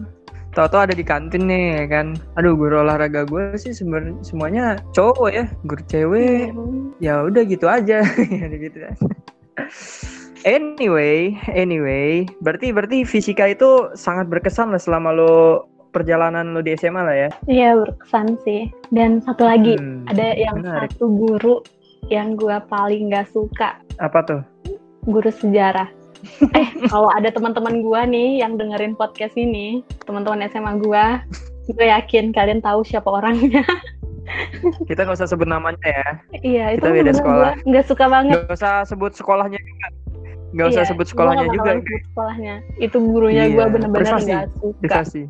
Tahu-tahu 0.52 0.80
ada 0.84 0.94
di 0.94 1.00
kantin 1.00 1.48
nih 1.48 1.80
ya 1.80 1.86
kan. 1.88 2.06
Aduh 2.36 2.52
guru 2.52 2.84
olahraga 2.84 3.24
gue 3.24 3.56
sih 3.56 3.72
sebenarnya 3.72 4.20
semuanya 4.20 4.64
cowok 4.92 5.30
ya. 5.32 5.44
Guru 5.64 5.82
cewek 5.88 6.52
Hmm. 6.52 6.92
ya 7.00 7.24
udah 7.24 7.42
gitu 7.48 7.64
aja. 7.64 8.04
Ya 8.28 8.44
udah 8.46 8.58
gitu 8.60 8.78
aja. 8.84 9.04
Anyway, 10.40 11.36
anyway, 11.48 12.24
berarti 12.40 12.72
berarti 12.72 13.04
fisika 13.04 13.44
itu 13.44 13.92
sangat 13.92 14.24
berkesan 14.28 14.72
lah 14.72 14.80
selama 14.80 15.12
lo 15.12 15.68
perjalanan 15.90 16.50
lo 16.50 16.60
di 16.60 16.72
SMA 16.72 17.00
lah 17.00 17.16
ya. 17.16 17.28
Iya 17.44 17.68
berkesan 17.76 18.38
sih. 18.40 18.70
Dan 18.88 19.20
satu 19.20 19.44
lagi 19.44 19.74
Hmm, 19.74 20.06
ada 20.06 20.34
yang 20.34 20.58
menarik. 20.58 20.90
satu 20.90 21.06
guru 21.08 21.56
yang 22.06 22.34
gua 22.34 22.62
paling 22.62 23.08
nggak 23.08 23.28
suka 23.28 23.78
Apa 23.96 24.22
tuh? 24.22 24.40
guru 25.02 25.28
sejarah. 25.28 25.86
eh 26.52 26.68
kalau 26.86 27.08
ada 27.08 27.28
teman-teman 27.28 27.80
gua 27.80 28.04
nih 28.04 28.38
yang 28.38 28.54
dengerin 28.54 28.92
podcast 28.92 29.34
ini, 29.34 29.80
teman-teman 30.04 30.44
SMA 30.46 30.76
gua, 30.78 31.24
gue 31.66 31.86
yakin 31.86 32.28
kalian 32.30 32.60
tahu 32.60 32.82
siapa 32.82 33.08
orangnya. 33.08 33.64
Kita 34.86 35.02
nggak 35.02 35.16
usah 35.16 35.26
sebut 35.26 35.44
namanya 35.44 35.80
ya. 35.82 36.08
iya 36.38 36.64
itu 36.70 36.78
Kita 36.78 36.88
beda 36.88 37.02
bener-bener 37.02 37.16
sekolah. 37.16 37.52
nggak 37.64 37.84
suka 37.84 38.04
banget. 38.06 38.36
Nggak 38.36 38.54
usah 38.54 38.72
sebut 38.84 39.12
sekolahnya 39.12 39.58
juga. 39.58 39.86
Nggak 40.50 40.66
usah 40.68 40.82
Iya, 40.82 40.88
sebut 40.88 40.98
gua 41.00 41.10
sekolahnya 41.10 41.46
juga. 41.48 41.70
sebut 41.72 42.02
sekolahnya. 42.04 42.54
Itu 42.78 42.96
gurunya 43.00 43.44
Iya, 43.44 43.54
gua 43.54 43.64
bener-bener 43.66 44.02
nggak 44.12 44.20
suka. 44.52 44.76
Privasi. 44.78 45.22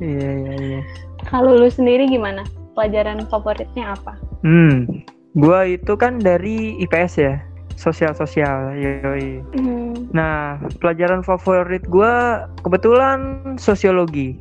Iya 0.00 0.30
iya 0.44 0.54
iya. 0.60 0.80
Kalau 1.28 1.56
lu 1.56 1.68
sendiri 1.72 2.06
gimana? 2.08 2.44
Pelajaran 2.76 3.24
favoritnya 3.32 3.96
apa? 3.96 4.20
Hmm, 4.44 4.84
gua 5.32 5.64
itu 5.64 5.96
kan 5.96 6.20
dari 6.20 6.76
IPS 6.84 7.12
ya, 7.16 7.34
sosial 7.80 8.12
sosial. 8.12 8.76
Yoi. 8.76 9.40
Hmm, 9.56 9.96
Nah, 10.12 10.60
pelajaran 10.80 11.24
favorit 11.24 11.82
gua 11.88 12.44
kebetulan 12.60 13.56
sosiologi. 13.56 14.36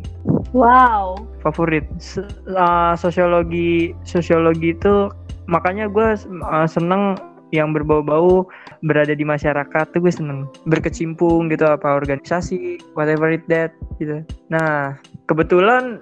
Wow. 0.52 1.20
Favorit 1.40 1.88
S- 2.00 2.20
uh, 2.52 2.94
sosiologi 3.00 3.96
sosiologi 4.04 4.76
itu 4.76 5.08
makanya 5.48 5.88
gua 5.88 6.20
uh, 6.52 6.68
seneng 6.68 7.16
yang 7.54 7.72
berbau-bau 7.72 8.44
berada 8.84 9.14
di 9.16 9.24
masyarakat 9.24 9.86
tuh 9.94 10.00
gue 10.04 10.14
seneng 10.14 10.50
berkecimpung 10.68 11.48
gitu 11.48 11.64
apa 11.66 11.96
organisasi 11.96 12.82
whatever 12.98 13.32
it 13.32 13.46
that 13.48 13.72
gitu. 14.02 14.24
Nah 14.52 15.00
kebetulan 15.28 16.02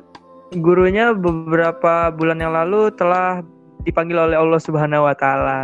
gurunya 0.60 1.14
beberapa 1.18 2.14
bulan 2.14 2.38
yang 2.38 2.54
lalu 2.54 2.94
telah 2.94 3.42
dipanggil 3.84 4.20
oleh 4.20 4.38
Allah 4.38 4.62
Subhanahu 4.62 5.10
Wa 5.10 5.16
Taala. 5.18 5.62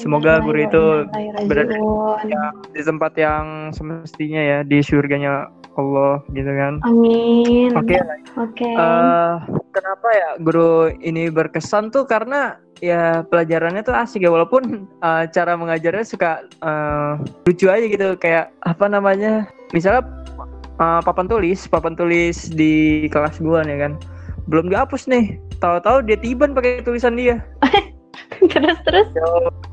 Semoga 0.00 0.40
guru 0.40 0.56
itu 0.64 0.84
berada 1.46 1.76
berada 1.76 2.56
di 2.72 2.80
tempat 2.80 3.12
yang 3.20 3.70
semestinya 3.76 4.40
ya 4.40 4.58
di 4.64 4.80
surganya 4.80 5.52
Allah 5.76 6.20
gitu 6.32 6.48
kan. 6.48 6.80
Amin. 6.84 7.72
oke. 7.76 7.96
Oke. 8.40 8.68
eh, 8.72 9.32
kenapa 9.72 10.08
ya 10.12 10.28
guru 10.40 10.92
ini 11.00 11.28
berkesan 11.28 11.92
tuh? 11.92 12.04
Karena 12.08 12.56
ya 12.82 13.24
pelajarannya 13.24 13.84
tuh 13.84 13.96
asik 13.96 14.24
ya 14.24 14.32
walaupun 14.32 14.88
eh, 14.88 15.24
cara 15.32 15.56
mengajarnya 15.56 16.04
suka 16.04 16.44
eh, 16.48 17.12
lucu 17.48 17.68
aja 17.68 17.86
gitu. 17.88 18.08
Kayak 18.16 18.52
apa 18.64 18.88
namanya? 18.88 19.48
Misalnya 19.72 20.04
eh, 20.82 21.00
papan 21.06 21.26
tulis 21.30 21.70
papan 21.70 21.94
tulis 21.94 22.50
di 22.50 23.06
kelas 23.06 23.38
gua 23.38 23.62
nih 23.62 23.78
kan. 23.78 23.92
Belum 24.50 24.66
dihapus 24.66 25.06
nih. 25.06 25.38
Tahu-tahu 25.62 26.02
dia 26.02 26.18
tiban 26.18 26.52
pakai 26.52 26.82
tulisan 26.82 27.14
dia. 27.14 27.38
Terus 28.42 28.78
terus. 28.82 29.06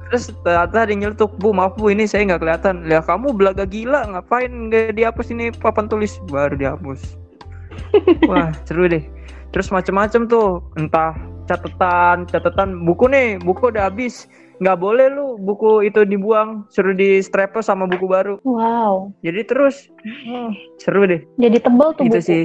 terus 0.09 0.25
ternyata 0.45 0.85
ada 0.85 0.91
yang 0.93 1.09
nyeletuk 1.09 1.33
bu 1.41 1.49
maaf 1.49 1.73
bu 1.73 1.89
ini 1.89 2.05
saya 2.05 2.29
nggak 2.29 2.41
kelihatan. 2.45 2.85
Ya 2.85 3.01
kamu 3.01 3.33
belaga 3.33 3.65
gila 3.65 4.05
ngapain 4.13 4.69
nggak 4.69 4.93
dihapus 4.93 5.33
ini 5.33 5.49
papan 5.49 5.89
tulis? 5.89 6.21
Baru 6.29 6.53
dihapus. 6.53 7.17
Wah 8.29 8.53
seru 8.69 8.85
deh. 8.85 9.01
Terus 9.49 9.73
macem-macem 9.73 10.29
tuh. 10.29 10.61
Entah 10.77 11.17
catatan 11.49 12.29
catatan 12.29 12.85
buku 12.85 13.09
nih 13.09 13.41
buku 13.41 13.73
udah 13.73 13.89
habis 13.89 14.29
nggak 14.61 14.77
boleh 14.77 15.07
lu 15.09 15.39
buku 15.41 15.87
itu 15.89 16.05
dibuang 16.05 16.67
suruh 16.69 16.93
di 16.93 17.23
strapel 17.25 17.65
sama 17.65 17.89
buku 17.89 18.05
baru 18.05 18.35
Wow. 18.45 19.09
jadi 19.25 19.41
terus 19.49 19.89
hmm, 20.05 20.53
seru 20.77 21.09
deh 21.09 21.25
Jadi 21.41 21.57
tebel 21.57 21.89
tuh 21.97 22.05
itu 22.05 22.19
buku. 22.21 22.29
sih 22.29 22.43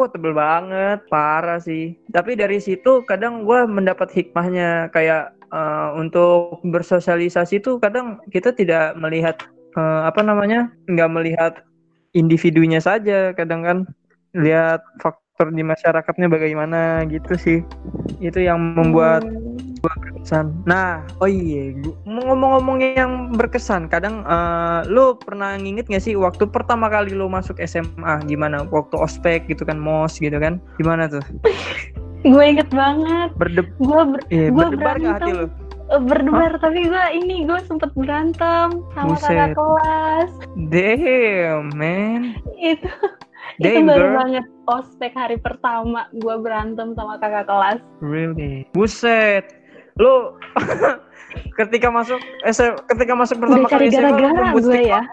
Wah 0.00 0.08
tebel 0.08 0.32
banget, 0.32 1.04
parah 1.12 1.60
sih. 1.60 1.92
Tapi 2.08 2.32
dari 2.32 2.56
situ 2.56 3.04
kadang 3.04 3.44
gue 3.44 3.68
mendapat 3.68 4.08
hikmahnya 4.08 4.88
kayak 4.96 5.36
eh, 5.52 5.88
untuk 5.92 6.64
bersosialisasi 6.64 7.60
tuh 7.60 7.76
kadang 7.76 8.16
kita 8.32 8.48
tidak 8.56 8.96
melihat 8.96 9.36
eh, 9.76 10.00
apa 10.08 10.24
namanya, 10.24 10.72
nggak 10.88 11.10
melihat 11.12 11.52
individunya 12.16 12.80
saja. 12.80 13.36
Kadang 13.36 13.60
kan 13.60 13.78
lihat 14.32 14.80
faktor 15.40 15.56
di 15.56 15.64
masyarakatnya 15.64 16.28
bagaimana 16.28 16.80
gitu 17.08 17.32
sih. 17.34 17.58
Itu 18.20 18.44
yang 18.44 18.76
membuat 18.76 19.24
Hmm. 19.24 19.56
berkesan. 19.80 20.52
Nah, 20.68 21.00
oh 21.16 21.24
iya, 21.24 21.72
gua- 21.80 21.96
ngomong-ngomong 22.04 22.76
yang 22.84 23.12
berkesan, 23.32 23.88
kadang 23.88 24.20
eh, 24.22 24.84
lu 24.84 25.16
pernah 25.16 25.56
nginget 25.56 25.88
gak 25.88 26.04
sih 26.04 26.12
waktu 26.12 26.44
pertama 26.44 26.92
kali 26.92 27.16
lu 27.16 27.24
masuk 27.24 27.56
SMA 27.58 28.20
gimana? 28.28 28.68
Waktu 28.68 29.00
ospek 29.00 29.48
gitu 29.48 29.64
kan, 29.64 29.80
mos 29.80 30.20
gitu 30.20 30.36
kan, 30.36 30.60
gimana 30.76 31.08
tuh? 31.08 31.24
Gue 32.28 32.52
inget 32.52 32.68
banget. 32.68 33.32
Berdeb, 33.32 33.72
Gue 33.80 34.02
ber 34.06 34.20
eh, 34.28 34.52
Gua 34.52 34.68
berdebar 34.68 35.00
gak 35.00 35.24
hati 35.24 35.32
berantem. 35.32 35.40
lu? 35.40 35.46
eh, 35.90 36.02
berdebar 36.04 36.52
tapi 36.60 36.80
gue 36.84 37.04
ini 37.16 37.36
gue 37.42 37.58
sempet 37.64 37.90
berantem 37.96 38.68
sama 38.92 39.16
Buset. 39.16 39.26
kakak 39.26 39.56
kelas. 39.56 40.30
Damn, 40.68 41.72
man. 41.72 42.36
Itu 42.54 42.92
itu 43.60 43.80
baru 43.84 44.08
banget 44.16 44.44
ospek 44.64 45.12
hari 45.12 45.36
pertama 45.36 46.08
gue 46.16 46.34
berantem 46.40 46.96
sama 46.96 47.20
kakak 47.20 47.44
kelas. 47.44 47.80
Really? 48.00 48.64
Buset. 48.72 49.44
Lu 50.00 50.32
ketika 51.60 51.92
masuk 51.92 52.18
SM, 52.42 52.74
ketika 52.88 53.12
masuk 53.12 53.36
pertama 53.38 53.68
Udah 53.68 53.72
cari 53.72 53.86
kali 53.92 53.96
gara-gara 53.96 54.50
gue 54.56 54.80
ya. 54.80 55.02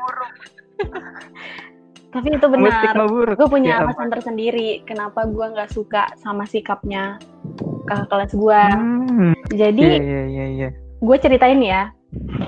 Tapi 2.07 2.33
itu 2.33 2.47
benar. 2.49 2.95
gue 3.35 3.47
punya 3.51 3.77
Ya 3.77 3.79
alasan 3.83 4.09
tersendiri 4.09 4.81
kenapa 4.87 5.27
gue 5.27 5.43
nggak 5.43 5.69
suka 5.69 6.07
sama 6.17 6.47
sikapnya 6.47 7.19
kakak 7.85 8.07
kelas 8.09 8.31
gue 8.33 8.61
Hmm, 8.73 9.33
jadi 9.53 9.85
Iya, 9.85 10.01
iya, 10.01 10.23
iya, 10.25 10.45
iya. 10.49 10.69
gue 10.97 11.17
ceritain 11.19 11.59
ya 11.61 11.91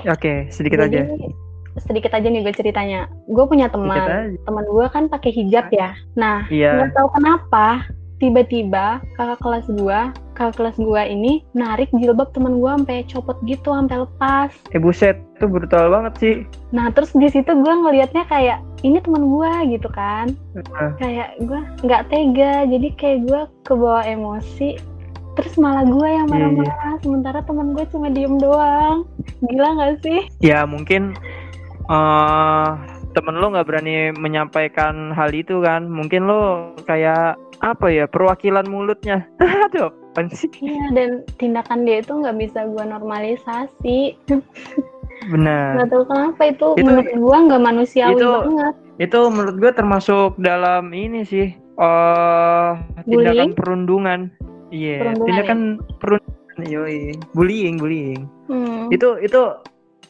Oke, 0.08 0.48
sedikit 0.48 0.88
jadi 0.88 1.04
aja. 1.04 1.36
Sedikit 1.78 2.10
aja 2.10 2.26
nih 2.26 2.42
gue 2.42 2.54
ceritanya. 2.54 3.06
Gue 3.30 3.46
punya 3.46 3.70
teman. 3.70 4.34
teman 4.42 4.64
gue 4.66 4.86
kan 4.90 5.06
pakai 5.06 5.30
hijab 5.30 5.70
ya. 5.70 5.94
Nah 6.18 6.46
Iya. 6.50 6.82
nggak 6.82 6.92
tahu 6.96 7.08
kenapa 7.14 7.86
tiba-tiba 8.20 9.00
kakak 9.16 9.40
kelas 9.40 9.66
gue 9.66 10.00
kakak 10.36 10.54
kelas 10.60 10.76
gue 10.76 11.02
ini 11.08 11.40
narik 11.56 11.88
jilbab 11.96 12.28
teman 12.36 12.60
gue 12.60 12.68
sampai 12.68 13.04
copot 13.08 13.36
gitu 13.48 13.72
sampai 13.72 14.04
lepas. 14.04 14.50
Eh 14.72 14.80
buset, 14.80 15.16
itu 15.40 15.48
brutal 15.48 15.88
banget 15.88 16.14
sih. 16.20 16.34
nah 16.70 16.92
terus 16.92 17.10
di 17.16 17.26
situ 17.26 17.48
gue 17.48 17.72
ngelihatnya 17.72 18.28
kayak 18.28 18.60
ini 18.84 19.00
teman 19.00 19.24
gue 19.24 19.52
gitu 19.72 19.88
kan. 19.88 20.36
Nah, 20.52 20.92
kayak 21.00 21.36
gue 21.40 21.60
nggak 21.84 22.02
tega. 22.12 22.68
Jadi 22.68 22.88
kayak 22.96 23.18
gue 23.24 23.40
kebawa 23.64 24.04
emosi. 24.04 24.76
Terus 25.38 25.56
malah 25.56 25.88
gue 25.88 26.08
yang 26.08 26.28
Iya, 26.28 26.32
marah-marah. 26.36 26.94
Sementara 27.00 27.38
teman 27.40 27.72
gue 27.72 27.84
cuma 27.88 28.12
diem 28.12 28.36
doang. 28.36 29.08
Gila 29.40 29.68
nggak 29.80 30.04
sih? 30.04 30.20
Ya 30.44 30.68
mungkin 30.68 31.16
eh 31.90 32.68
temen 33.10 33.34
lo 33.36 33.50
nggak 33.50 33.66
berani 33.66 34.14
menyampaikan 34.14 35.10
hal 35.10 35.34
itu 35.34 35.58
kan. 35.60 35.84
Mungkin 35.84 36.24
lo 36.24 36.42
kayak 36.84 37.34
apa 37.60 37.86
ya 37.90 38.06
perwakilan 38.06 38.64
mulutnya. 38.64 39.26
Aduh, 39.66 39.90
apaan 40.10 40.30
sih? 40.30 40.50
iya 40.58 40.86
dan 40.90 41.10
tindakan 41.36 41.82
dia 41.82 42.00
itu 42.00 42.10
nggak 42.12 42.34
bisa 42.36 42.66
gue 42.66 42.84
normalisasi 42.84 43.98
Benar. 45.28 45.76
nggak 45.76 45.88
tahu 45.88 46.02
kenapa 46.04 46.42
itu, 46.48 46.66
Itu- 46.74 46.82
menurut 46.82 47.08
gue 47.12 47.36
nggak 47.46 47.62
manusiawi 47.62 48.14
itu- 48.16 48.42
banget 48.46 48.74
Itu 49.00 49.18
menurut 49.28 49.56
gue 49.56 49.72
termasuk 49.72 50.30
dalam 50.36 50.90
ini 50.90 51.22
sih. 51.22 51.48
eh 51.76 52.70
tindakan 53.02 53.06
Bullying? 53.08 53.52
perundungan. 53.56 54.20
Iya, 54.68 54.96
Perundungan 55.00 55.24
tindakan 55.26 55.60
perundungan. 55.96 56.60
Yoi. 56.60 57.16
Bullying, 57.32 57.74
bullying. 57.76 58.20
Hmm. 58.46 58.92
itu 58.92 59.16
itu 59.18 59.40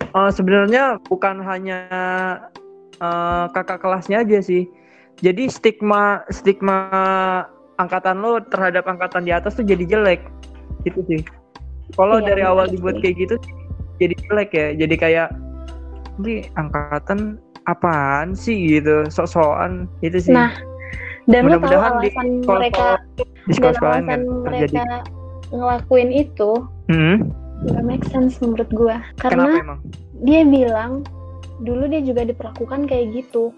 eh, 0.02 0.30
sebenarnya 0.32 0.98
bukan 1.06 1.40
hanya 1.44 1.80
eh, 3.00 3.44
kakak 3.52 3.80
kelasnya 3.80 4.24
aja 4.24 4.40
sih. 4.40 4.68
Jadi 5.20 5.52
stigma 5.52 6.24
stigma 6.32 6.88
angkatan 7.76 8.24
lo 8.24 8.40
terhadap 8.48 8.88
angkatan 8.88 9.28
di 9.28 9.32
atas 9.32 9.56
tuh 9.56 9.64
jadi 9.64 9.84
jelek. 9.84 10.24
Gitu 10.88 11.00
sih. 11.08 11.20
Kalau 11.96 12.22
Iya, 12.22 12.32
dari 12.32 12.42
awal 12.46 12.70
dibuat 12.70 13.02
kayak 13.04 13.16
gitu 13.20 13.36
jadi 14.00 14.14
jelek 14.28 14.50
ya. 14.56 14.68
Jadi 14.76 14.94
kayak 14.96 15.28
ini 16.20 16.48
angkatan 16.56 17.36
apaan 17.68 18.32
sih? 18.32 18.80
Gitu. 18.80 19.08
Sok-sokan. 19.12 19.84
Itu 20.00 20.20
sih. 20.20 20.32
Nah, 20.32 20.56
dan 21.28 21.48
lo 21.48 21.60
tahu 21.60 21.68
di 21.68 22.08
alasan 22.10 22.26
sekolah- 22.40 22.60
mereka 22.64 22.86
di 23.16 23.24
dan 23.24 23.52
sekolah-sekolah 23.52 23.92
alasan 24.00 24.20
terjadi. 24.48 24.76
mereka 24.76 24.86
ngelakuin 25.50 26.10
itu 26.14 26.50
Hmm, 26.90 27.16
nggak 27.60 27.84
make 27.84 28.04
sense 28.08 28.40
menurut 28.40 28.68
gue 28.68 28.96
Kenapa 29.18 29.20
karena 29.20 29.52
emang? 29.60 29.80
dia 30.20 30.42
bilang 30.42 30.92
dulu 31.60 31.84
dia 31.86 32.00
juga 32.00 32.24
diperlakukan 32.24 32.88
kayak 32.88 33.06
gitu. 33.14 33.52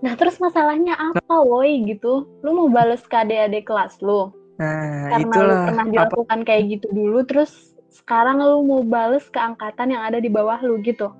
Nah 0.00 0.16
terus 0.16 0.40
masalahnya 0.40 0.96
apa 0.96 1.36
woi 1.40 1.84
gitu? 1.84 2.24
Lu 2.40 2.50
mau 2.52 2.68
bales 2.68 3.04
ke 3.04 3.16
adik-adik 3.16 3.68
kelas 3.68 4.00
lu? 4.00 4.32
Nah, 4.56 5.12
karena 5.12 5.36
lu 5.36 5.44
itulah. 5.52 5.64
pernah 5.68 5.84
apa? 5.84 5.92
dilakukan 5.92 6.38
kayak 6.48 6.62
gitu 6.72 6.86
dulu 6.88 7.18
terus 7.28 7.52
sekarang 7.92 8.40
lu 8.40 8.64
mau 8.64 8.80
bales 8.80 9.28
ke 9.28 9.36
angkatan 9.36 9.92
yang 9.92 10.00
ada 10.00 10.16
di 10.16 10.28
bawah 10.28 10.56
lu 10.64 10.80
gitu? 10.80 11.12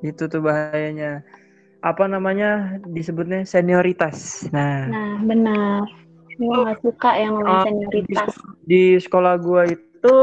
Itu 0.00 0.26
tuh 0.26 0.42
bahayanya. 0.42 1.22
Apa 1.78 2.06
namanya? 2.06 2.78
Disebutnya 2.90 3.42
senioritas. 3.42 4.46
Nah, 4.50 4.86
nah 4.86 5.12
benar. 5.22 5.86
Gue 6.34 6.54
nggak 6.54 6.82
suka 6.82 7.10
yang 7.14 7.38
namanya 7.38 7.54
Ah, 7.54 7.64
senioritas. 7.66 8.30
di 8.62 8.94
sekolah 8.98 9.38
gua 9.38 9.66
itu 9.66 10.16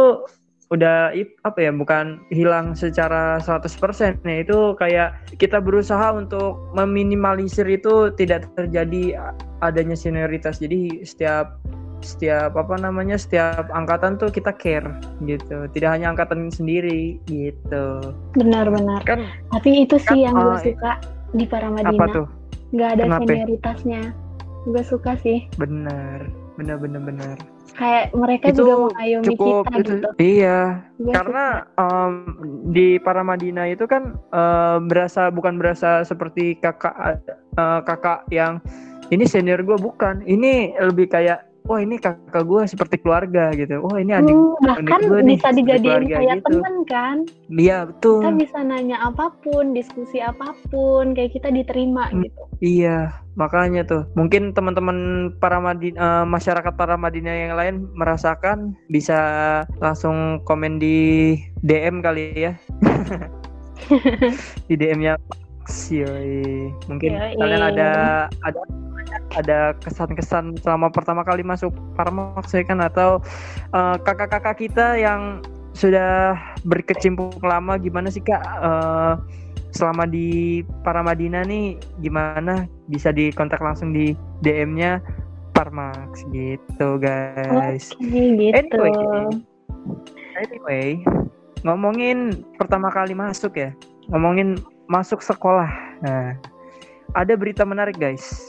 udah 0.73 1.13
apa 1.45 1.59
ya 1.61 1.69
bukan 1.69 2.17
hilang 2.33 2.73
secara 2.73 3.37
100% 3.37 4.25
ya 4.25 4.37
itu 4.41 4.73
kayak 4.81 5.13
kita 5.37 5.61
berusaha 5.61 6.09
untuk 6.17 6.57
meminimalisir 6.73 7.69
itu 7.69 8.09
tidak 8.17 8.49
terjadi 8.57 9.33
adanya 9.61 9.93
senioritas. 9.93 10.57
Jadi 10.57 11.05
setiap 11.05 11.61
setiap 12.01 12.53
apa 12.53 12.77
namanya 12.77 13.17
setiap 13.17 13.69
angkatan 13.73 14.17
tuh 14.17 14.33
kita 14.33 14.53
care 14.57 14.89
gitu. 15.25 15.69
Tidak 15.69 15.89
hanya 15.89 16.13
angkatan 16.13 16.49
sendiri 16.49 17.21
gitu. 17.29 18.13
Benar-benar 18.33 19.05
kan 19.05 19.29
tapi 19.53 19.85
itu 19.85 20.01
sih 20.01 20.25
yang 20.25 20.33
gue 20.33 20.49
ah, 20.49 20.61
suka 20.61 20.91
di 21.33 21.45
apa 21.45 21.51
Paramadina 21.53 22.05
tuh? 22.09 22.27
Nggak 22.73 22.89
ada 22.89 23.03
Kenapa? 23.05 23.21
senioritasnya. 23.29 24.01
Gue 24.65 24.81
suka 24.81 25.13
sih. 25.21 25.45
Benar 25.61 26.25
benar 26.55 26.79
benar 26.79 27.03
benar 27.03 27.37
kayak 27.75 28.15
mereka 28.15 28.45
itu 28.51 28.63
juga 28.63 28.75
mengayomi 28.89 29.25
cukup 29.27 29.53
kita 29.67 29.77
itu. 29.77 29.91
gitu. 29.91 30.09
Iya. 30.17 30.59
Gua 30.95 31.13
karena 31.13 31.45
em, 31.75 32.13
di 32.71 32.87
Paramadina 33.03 33.63
itu 33.67 33.85
kan 33.85 34.15
eh, 34.15 34.77
berasa 34.87 35.27
bukan 35.29 35.59
berasa 35.59 36.01
seperti 36.07 36.57
kakak 36.59 37.21
eh, 37.59 37.81
kakak 37.83 38.25
yang 38.31 38.63
ini 39.13 39.25
senior 39.29 39.61
gue 39.61 39.77
bukan. 39.77 40.25
Ini 40.25 40.81
lebih 40.81 41.13
kayak 41.13 41.44
wah 41.65 41.79
ini 41.81 41.97
kakak 41.97 42.45
gue 42.45 42.61
seperti 42.65 43.01
keluarga 43.01 43.49
gitu 43.53 43.81
wah 43.81 43.97
ini 43.97 44.13
adik 44.13 44.33
Hmm, 44.35 44.55
bahkan 44.61 45.01
gue 45.01 45.19
nih, 45.21 45.35
bisa 45.37 45.49
dijadiin 45.51 46.03
kayak 46.07 46.37
gitu. 46.39 46.47
teman 46.49 46.75
kan 46.85 47.15
iya 47.49 47.77
betul 47.89 48.21
kita 48.21 48.31
bisa 48.37 48.57
nanya 48.61 48.97
apa 49.01 49.33
pun 49.41 49.73
diskusi 49.73 50.21
apa 50.21 50.53
pun 50.69 51.13
kayak 51.13 51.33
kita 51.33 51.49
diterima 51.49 52.07
Hmm. 52.09 52.23
gitu 52.23 52.41
iya 52.61 52.97
makanya 53.35 53.83
tuh 53.83 54.03
mungkin 54.15 54.55
teman-teman 54.55 54.97
Paramadina 55.41 55.97
eh, 55.97 56.25
masyarakat 56.25 56.73
Paramadina 56.73 57.33
yang 57.33 57.53
lain 57.57 57.75
merasakan 57.93 58.77
bisa 58.87 59.19
langsung 59.81 60.39
komen 60.45 60.79
di 60.79 61.35
DM 61.61 61.99
kali 61.99 62.47
ya 62.47 62.53
di 64.69 64.75
DM-nya 64.77 65.19
Yoi. 65.65 66.69
Mungkin 66.85 67.09
Yoi. 67.17 67.33
kalian 67.41 67.63
ada 67.73 67.89
ada 68.45 68.61
ada 69.35 69.75
kesan-kesan 69.83 70.57
selama 70.63 70.87
pertama 70.89 71.21
kali 71.27 71.43
masuk 71.43 71.75
Paramax 71.99 72.55
ya 72.55 72.63
kan 72.63 72.79
atau 72.79 73.19
eh, 73.75 73.95
kakak-kakak 74.01 74.55
kita 74.57 74.95
yang 74.95 75.43
sudah 75.75 76.39
berkecimpung 76.63 77.35
lama 77.43 77.75
gimana 77.75 78.07
sih 78.07 78.23
Kak 78.23 78.43
Eh, 78.63 79.13
selama 79.75 80.07
di 80.07 80.63
Paramadina 80.87 81.43
nih 81.43 81.75
gimana 81.99 82.63
bisa 82.87 83.11
dikontak 83.11 83.59
langsung 83.59 83.91
di 83.91 84.15
DM-nya 84.39 85.03
Parmax 85.51 86.23
gitu 86.31 86.95
guys. 86.95 87.91
Oke, 87.99 88.07
gitu 88.39 88.75
Anyway, 88.75 88.95
Anyway, 90.35 90.89
ngomongin 91.67 92.43
pertama 92.55 92.87
kali 92.91 93.11
masuk 93.15 93.55
ya, 93.59 93.71
ngomongin 94.11 94.59
masuk 94.87 95.19
sekolah. 95.19 95.71
Nah, 96.03 96.35
ada 97.15 97.33
berita 97.35 97.63
menarik 97.67 97.99
guys. 97.99 98.47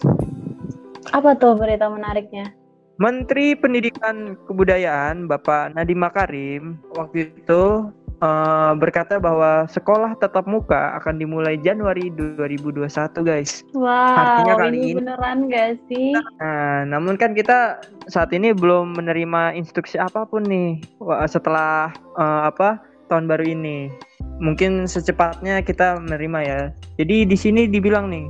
Apa 1.12 1.36
tuh 1.36 1.54
berita 1.54 1.86
menariknya 1.86 2.50
Menteri 2.96 3.52
Pendidikan 3.52 4.40
Kebudayaan 4.48 5.28
Bapak 5.28 5.76
Nadiem 5.76 6.00
Makarim 6.00 6.62
waktu 6.96 7.28
itu 7.28 7.92
eh, 8.24 8.72
berkata 8.80 9.20
bahwa 9.20 9.68
sekolah 9.68 10.16
tatap 10.16 10.48
muka 10.48 10.96
akan 10.96 11.20
dimulai 11.20 11.60
Januari 11.60 12.08
2021 12.08 12.88
guys. 13.20 13.60
wow 13.76 14.16
Artinya 14.16 14.54
kali 14.56 14.68
ini 14.72 14.80
ini- 14.80 14.96
beneran 14.96 15.38
gak 15.52 15.76
sih 15.84 16.16
Nah, 16.40 16.88
namun 16.88 17.20
kan 17.20 17.36
kita 17.36 17.84
saat 18.08 18.32
ini 18.32 18.56
belum 18.56 18.96
menerima 18.96 19.52
instruksi 19.52 20.00
apa 20.00 20.24
pun 20.24 20.48
nih 20.48 20.80
setelah 21.28 21.92
eh, 22.16 22.42
apa 22.48 22.80
tahun 23.06 23.28
baru 23.28 23.44
ini. 23.46 23.92
Mungkin 24.36 24.88
secepatnya 24.88 25.60
kita 25.60 26.00
menerima 26.00 26.38
ya. 26.42 26.60
Jadi 26.96 27.24
di 27.24 27.36
sini 27.36 27.64
dibilang 27.64 28.08
nih, 28.10 28.26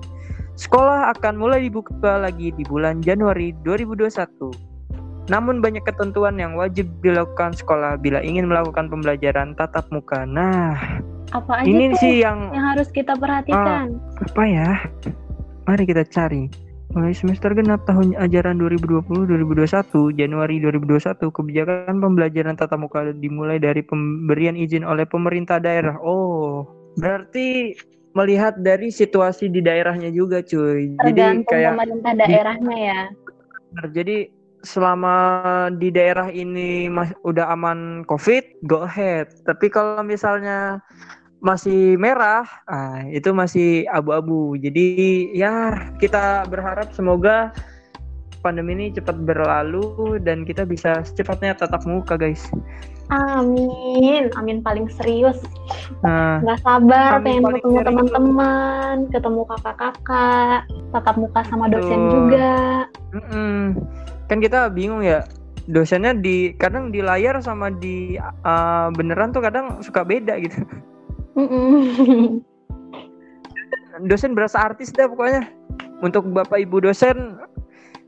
sekolah 0.57 1.13
akan 1.17 1.37
mulai 1.37 1.69
dibuka 1.69 2.17
lagi 2.17 2.51
di 2.57 2.65
bulan 2.65 3.05
Januari 3.05 3.53
2021. 3.63 4.77
Namun 5.27 5.59
banyak 5.59 5.83
ketentuan 5.83 6.39
yang 6.39 6.55
wajib 6.55 6.87
dilakukan 7.03 7.53
sekolah 7.53 7.99
bila 7.99 8.23
ingin 8.23 8.47
melakukan 8.47 8.87
pembelajaran 8.87 9.59
tatap 9.59 9.85
muka. 9.91 10.23
Nah, 10.23 11.03
apa 11.35 11.63
aja 11.63 11.67
ini 11.67 11.93
sih 11.99 12.23
yang 12.23 12.55
yang 12.55 12.67
harus 12.75 12.89
kita 12.95 13.19
perhatikan 13.19 13.99
apa 14.23 14.43
ya? 14.47 14.71
Mari 15.67 15.85
kita 15.85 16.07
cari. 16.07 16.47
Mulai 16.95 17.13
semester 17.13 17.51
genap 17.53 17.83
tahun 17.85 18.15
ajaran 18.15 18.63
2020-2021, 18.63 20.17
Januari 20.17 20.63
2021, 20.63 21.29
kebijakan 21.35 21.99
pembelajaran 21.99 22.55
tatap 22.55 22.79
muka 22.79 23.11
dimulai 23.11 23.59
dari 23.59 23.83
pemberian 23.83 24.55
izin 24.55 24.87
oleh 24.87 25.05
pemerintah 25.05 25.59
daerah. 25.59 25.99
Oh, 26.01 26.65
berarti 26.97 27.75
melihat 28.17 28.57
dari 28.57 28.89
situasi 28.89 29.53
di 29.53 29.61
daerahnya 29.61 30.09
juga, 30.09 30.41
cuy. 30.41 30.97
Jadi 30.97 31.21
tergantung 31.21 31.53
kayak 31.53 31.73
pemerintah 31.77 32.13
daerahnya 32.17 32.79
ya 32.81 33.03
Benar, 33.77 33.87
Jadi 33.93 34.17
selama 34.65 35.17
di 35.77 35.93
daerah 35.93 36.33
ini 36.33 36.89
mas, 36.89 37.13
udah 37.29 37.53
aman 37.53 38.09
COVID, 38.09 38.65
go 38.65 38.89
ahead. 38.89 39.29
Tapi 39.45 39.69
kalau 39.69 40.01
misalnya 40.01 40.81
masih 41.45 42.01
merah, 42.01 42.49
ah, 42.65 43.05
itu 43.13 43.31
masih 43.37 43.85
abu-abu. 43.93 44.57
Jadi 44.57 45.29
ya 45.37 45.77
kita 46.01 46.49
berharap 46.49 46.91
semoga 46.97 47.53
pandemi 48.47 48.79
ini 48.79 48.87
cepat 48.95 49.19
berlalu 49.27 50.23
dan 50.23 50.47
kita 50.47 50.63
bisa 50.63 51.03
secepatnya 51.03 51.59
tatap 51.59 51.83
muka, 51.83 52.15
guys. 52.15 52.47
amin 53.07 54.35
amin 54.35 54.67
paling 54.67 54.91
serius 54.91 55.39
Nah, 56.03 56.43
nggak 56.43 56.59
sabar 56.67 57.23
pengen 57.23 57.43
ketemu 57.47 57.79
teman-teman 57.87 58.97
ketemu 59.15 59.41
kakak-kakak 59.47 60.67
tatap 60.91 61.17
muka 61.19 61.41
sama 61.47 61.71
dosen 61.71 61.99
Betul. 61.99 62.15
juga 62.15 62.51
mm-mm. 63.15 63.59
kan 64.27 64.39
kita 64.43 64.71
bingung 64.71 65.03
ya. 65.07 65.23
Dosennya 65.67 66.15
di 66.15 66.55
kadang 66.55 66.95
di 66.95 67.03
layar 67.03 67.43
sama 67.43 67.75
di 67.75 68.15
ah, 68.47 68.87
beneran 68.95 69.35
tuh 69.35 69.43
kadang 69.43 69.83
suka 69.83 70.07
beda 70.07 70.39
gitu. 70.39 70.63
Mm-mm. 71.35 72.43
dosen 74.11 74.37
berasa 74.37 74.61
artis 74.61 74.93
dah 74.93 75.09
pokoknya. 75.09 75.49
Untuk 76.05 76.29
Bapak 76.29 76.61
Ibu 76.61 76.85
dosen, 76.85 77.41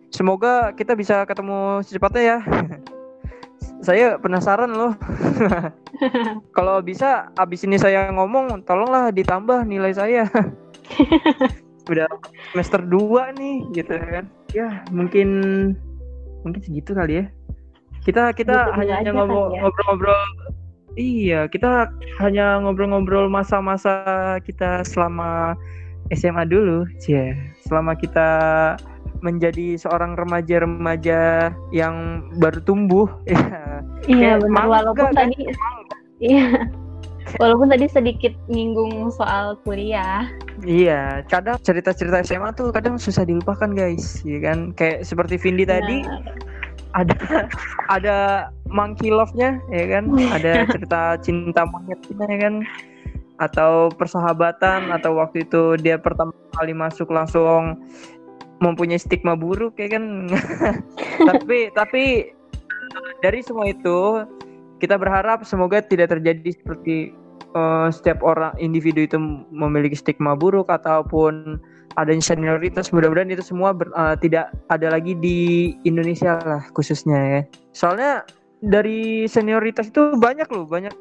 semoga 0.09 0.73
kita 0.73 0.93
bisa 0.93 1.25
ketemu 1.25 1.81
secepatnya 1.83 2.23
ya. 2.23 2.39
saya 3.87 4.19
penasaran 4.19 4.71
loh. 4.71 4.93
Kalau 6.57 6.79
bisa 6.81 7.31
abis 7.35 7.63
ini 7.63 7.79
saya 7.79 8.11
ngomong, 8.11 8.63
tolonglah 8.63 9.11
ditambah 9.11 9.63
nilai 9.65 9.93
saya. 9.93 10.27
Udah 11.91 12.07
semester 12.53 12.85
2 12.85 13.39
nih 13.39 13.57
gitu 13.75 13.95
kan. 13.97 14.25
Ya, 14.53 14.83
mungkin 14.91 15.29
mungkin 16.43 16.61
segitu 16.61 16.93
kali 16.93 17.23
ya. 17.23 17.27
Kita 18.05 18.33
kita 18.33 18.57
Gitu 18.67 18.77
hanya 18.79 18.95
aja 19.01 19.11
ngobrol- 19.11 19.51
kali 19.51 19.57
ya. 19.57 19.61
ngobrol-ngobrol 19.63 20.21
Iya, 20.99 21.41
kita 21.47 21.95
hanya 22.19 22.59
ngobrol-ngobrol 22.59 23.31
masa-masa 23.31 24.03
kita 24.43 24.83
selama 24.83 25.55
SMA 26.11 26.43
dulu, 26.43 26.83
cie. 26.99 27.39
Selama 27.63 27.95
kita 27.95 28.29
menjadi 29.21 29.79
seorang 29.79 30.15
remaja-remaja 30.15 31.53
yang 31.75 32.27
baru 32.39 32.61
tumbuh, 32.63 33.07
ya. 33.31 33.83
iya 34.07 34.39
benar 34.39 34.67
walaupun 34.67 35.11
kan? 35.11 35.27
tadi 35.27 35.41
iya 36.23 36.67
walaupun 37.37 37.69
tadi 37.69 37.87
sedikit 37.93 38.33
nyinggung 38.49 39.13
soal 39.13 39.59
kuliah 39.63 40.27
Iya, 40.67 41.23
kadang 41.31 41.55
cerita-cerita 41.63 42.19
SMA 42.27 42.51
tuh 42.51 42.75
kadang 42.75 42.99
susah 42.99 43.23
dilupakan, 43.23 43.71
guys. 43.71 44.27
Iya 44.27 44.39
kan? 44.43 44.59
Kayak 44.75 45.07
seperti 45.07 45.39
Vindi 45.39 45.63
tadi 45.63 46.03
Nah, 46.03 46.19
ada 46.99 47.15
ada 47.95 48.17
monkey 48.67 49.15
love-nya, 49.15 49.63
ya 49.71 49.87
kan? 49.87 50.11
Ada 50.35 50.53
cerita 50.75 51.15
cinta 51.23 51.63
monyetnya, 51.63 52.27
ya 52.27 52.39
kan? 52.43 52.55
Atau 53.39 53.95
persahabatan 53.95 54.91
atau 54.91 55.23
waktu 55.23 55.47
itu 55.47 55.79
dia 55.79 55.95
pertama 55.95 56.35
kali 56.59 56.75
masuk 56.75 57.07
langsung 57.15 57.79
mempunyai 58.59 58.99
stigma 58.99 59.39
buruk, 59.39 59.79
ya 59.79 59.89
kan? 59.91 60.31
tapi 61.29 61.71
tapi 61.75 62.03
dari 63.23 63.41
semua 63.43 63.71
itu 63.71 64.27
kita 64.79 64.95
berharap 64.95 65.43
semoga 65.43 65.83
tidak 65.83 66.15
terjadi 66.15 66.55
seperti 66.55 67.15
eh, 67.55 67.89
setiap 67.91 68.23
orang 68.23 68.55
individu 68.63 69.07
itu 69.07 69.19
memiliki 69.51 69.99
stigma 69.99 70.39
buruk 70.39 70.71
ataupun 70.71 71.59
adanya 71.99 72.23
senioritas. 72.23 72.95
Mudah-mudahan 72.95 73.35
itu 73.35 73.43
semua 73.43 73.75
ber- 73.75 73.95
eh, 73.95 74.17
tidak 74.23 74.55
ada 74.71 74.95
lagi 74.95 75.19
di 75.19 75.39
Indonesia 75.83 76.39
lah 76.43 76.63
khususnya 76.75 77.19
ya. 77.19 77.41
Soalnya 77.75 78.23
dari 78.63 79.27
senioritas 79.31 79.91
itu 79.91 80.19
banyak 80.19 80.51
loh 80.51 80.67
banyak 80.67 80.95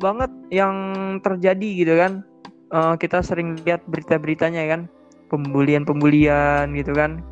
banget 0.00 0.32
yang 0.52 0.76
terjadi 1.24 1.68
gitu 1.84 1.94
kan. 1.96 2.12
Eh, 2.72 2.94
kita 3.00 3.20
sering 3.20 3.60
lihat 3.64 3.84
berita-beritanya 3.88 4.64
kan 4.68 4.82
pembulian-pembulian 5.32 6.76
gitu 6.76 6.92
kan. 6.92 7.24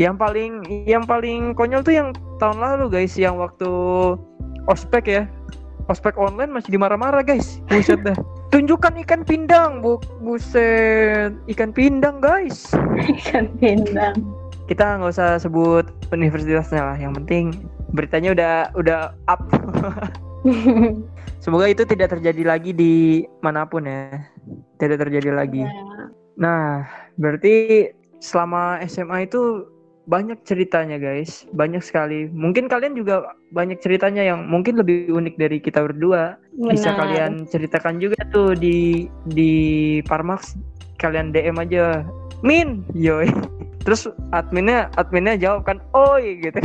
Yang 0.00 0.16
paling 0.16 0.52
yang 0.88 1.04
paling 1.04 1.52
konyol 1.52 1.84
tuh 1.84 1.92
yang 1.92 2.08
tahun 2.40 2.58
lalu 2.64 2.88
guys 2.88 3.12
yang 3.20 3.36
waktu 3.36 3.68
ospek 4.66 5.04
ya. 5.04 5.22
Ospek 5.90 6.16
online 6.16 6.48
masih 6.48 6.72
dimarah-marah 6.72 7.20
guys. 7.20 7.60
Buset 7.68 8.00
dah. 8.00 8.16
Tunjukkan 8.54 8.96
ikan 9.04 9.22
pindang 9.28 9.84
bu 9.84 10.00
buset. 10.24 11.36
Ikan 11.52 11.76
pindang 11.76 12.24
guys. 12.24 12.72
Ikan 12.96 13.52
pindang. 13.60 14.16
kita 14.70 14.96
nggak 14.96 15.12
usah 15.12 15.36
sebut 15.36 15.84
universitasnya 16.14 16.80
lah. 16.80 16.96
Yang 16.96 17.20
penting 17.20 17.44
beritanya 17.92 18.32
udah 18.32 18.54
udah 18.78 19.00
up. 19.28 19.42
Semoga 21.44 21.66
itu 21.66 21.82
tidak 21.82 22.14
terjadi 22.14 22.46
lagi 22.46 22.70
di 22.70 23.26
mana 23.42 23.66
pun 23.66 23.84
ya. 23.84 24.22
Tidak 24.78 24.96
terjadi 24.96 25.34
lagi 25.34 25.66
Nah, 26.36 26.86
berarti 27.20 27.88
selama 28.22 28.80
SMA 28.86 29.26
itu 29.28 29.66
banyak 30.10 30.42
ceritanya 30.42 30.98
guys, 30.98 31.46
banyak 31.54 31.82
sekali. 31.82 32.26
Mungkin 32.30 32.66
kalian 32.66 32.98
juga 32.98 33.34
banyak 33.54 33.78
ceritanya 33.78 34.22
yang 34.26 34.50
mungkin 34.50 34.74
lebih 34.74 35.10
unik 35.14 35.34
dari 35.38 35.58
kita 35.62 35.82
berdua. 35.82 36.38
Bisa 36.58 36.94
Benar. 36.94 36.98
kalian 36.98 37.32
ceritakan 37.46 38.02
juga 38.02 38.18
tuh 38.34 38.58
di 38.58 39.06
di 39.30 39.52
Parmax. 40.06 40.58
Kalian 40.98 41.34
DM 41.34 41.58
aja, 41.58 42.06
Min, 42.42 42.86
yoi. 42.94 43.30
Terus 43.86 44.06
adminnya 44.30 44.90
adminnya 44.94 45.34
jawab 45.34 45.66
kan, 45.66 45.78
oi 45.94 46.38
gitu. 46.38 46.58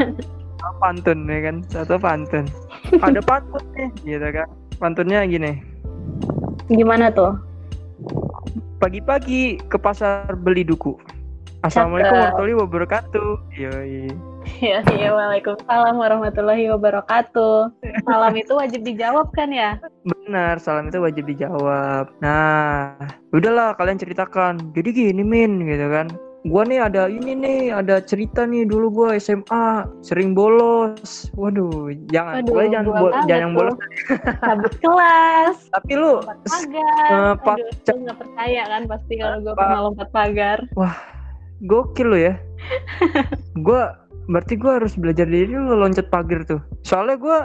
Pantun 0.82 1.24
ya 1.28 1.38
kan, 1.48 1.56
satu 1.70 1.96
pantun. 1.96 2.44
Ada 3.00 3.22
pantun 3.24 3.62
nih, 3.74 3.88
gitu 4.04 4.28
kan. 4.30 4.48
Pantunnya 4.78 5.24
gini. 5.24 5.58
Gimana 6.68 7.08
tuh? 7.10 7.47
Pagi-pagi 8.78 9.58
ke 9.66 9.76
pasar 9.76 10.38
beli 10.38 10.62
duku. 10.62 10.94
Assalamualaikum 11.66 12.14
Cakep. 12.14 12.22
warahmatullahi 12.22 12.56
wabarakatuh. 12.62 13.30
Yoi. 13.58 14.02
Ya, 14.62 14.80
ya, 14.94 15.10
Waalaikumsalam 15.12 15.98
warahmatullahi 15.98 16.70
wabarakatuh. 16.72 17.74
Salam 18.06 18.34
itu 18.38 18.54
wajib 18.54 18.80
dijawab 18.86 19.28
kan 19.34 19.50
ya? 19.52 19.76
Benar, 20.06 20.62
salam 20.62 20.88
itu 20.88 21.02
wajib 21.02 21.26
dijawab. 21.26 22.08
Nah, 22.22 22.94
udahlah 23.34 23.74
kalian 23.76 23.98
ceritakan. 24.00 24.72
Jadi 24.72 24.88
gini 24.94 25.26
Min, 25.26 25.66
gitu 25.66 25.90
kan. 25.90 26.08
Gua 26.48 26.64
nih 26.64 26.80
ada 26.80 27.12
ini 27.12 27.36
nih, 27.36 27.60
ada 27.70 28.00
cerita 28.00 28.48
nih 28.48 28.64
dulu 28.64 28.88
gua 28.88 29.08
SMA 29.14 29.84
sering 30.00 30.32
bolos. 30.32 31.28
Waduh, 31.36 31.92
jangan, 32.08 32.40
Waduh, 32.40 32.48
pokoknya 32.48 32.70
jangan 32.72 32.84
gua 32.84 32.94
bo- 32.96 33.04
banget 33.12 33.26
jangan 33.28 33.42
yang 33.44 33.52
bolos. 33.52 33.76
Habis 34.40 34.74
kelas, 34.80 35.56
Tapi 35.68 35.92
lu 35.92 36.12
lompat 36.16 36.38
pagar. 36.40 37.10
eh, 37.12 37.34
pa- 37.38 37.56
Aduh, 37.60 37.68
lu 37.68 37.98
nggak 38.00 38.18
percaya 38.18 38.62
kan 38.64 38.82
pasti 38.88 39.12
kalau 39.14 39.36
gue 39.38 39.52
Pa- 39.52 39.60
pernah 39.60 39.80
lompat 39.84 40.08
pagar. 40.08 40.58
gokil 41.60 42.06
lu 42.06 42.18
ya. 42.18 42.34
gua 43.66 43.82
berarti 44.26 44.54
gua 44.56 44.72
harus 44.80 44.94
belajar 44.94 45.28
dari 45.28 45.48
lu 45.48 45.74
loncat 45.74 46.08
pagar 46.08 46.48
tuh. 46.48 46.60
Soalnya 46.80 47.20
gua 47.20 47.38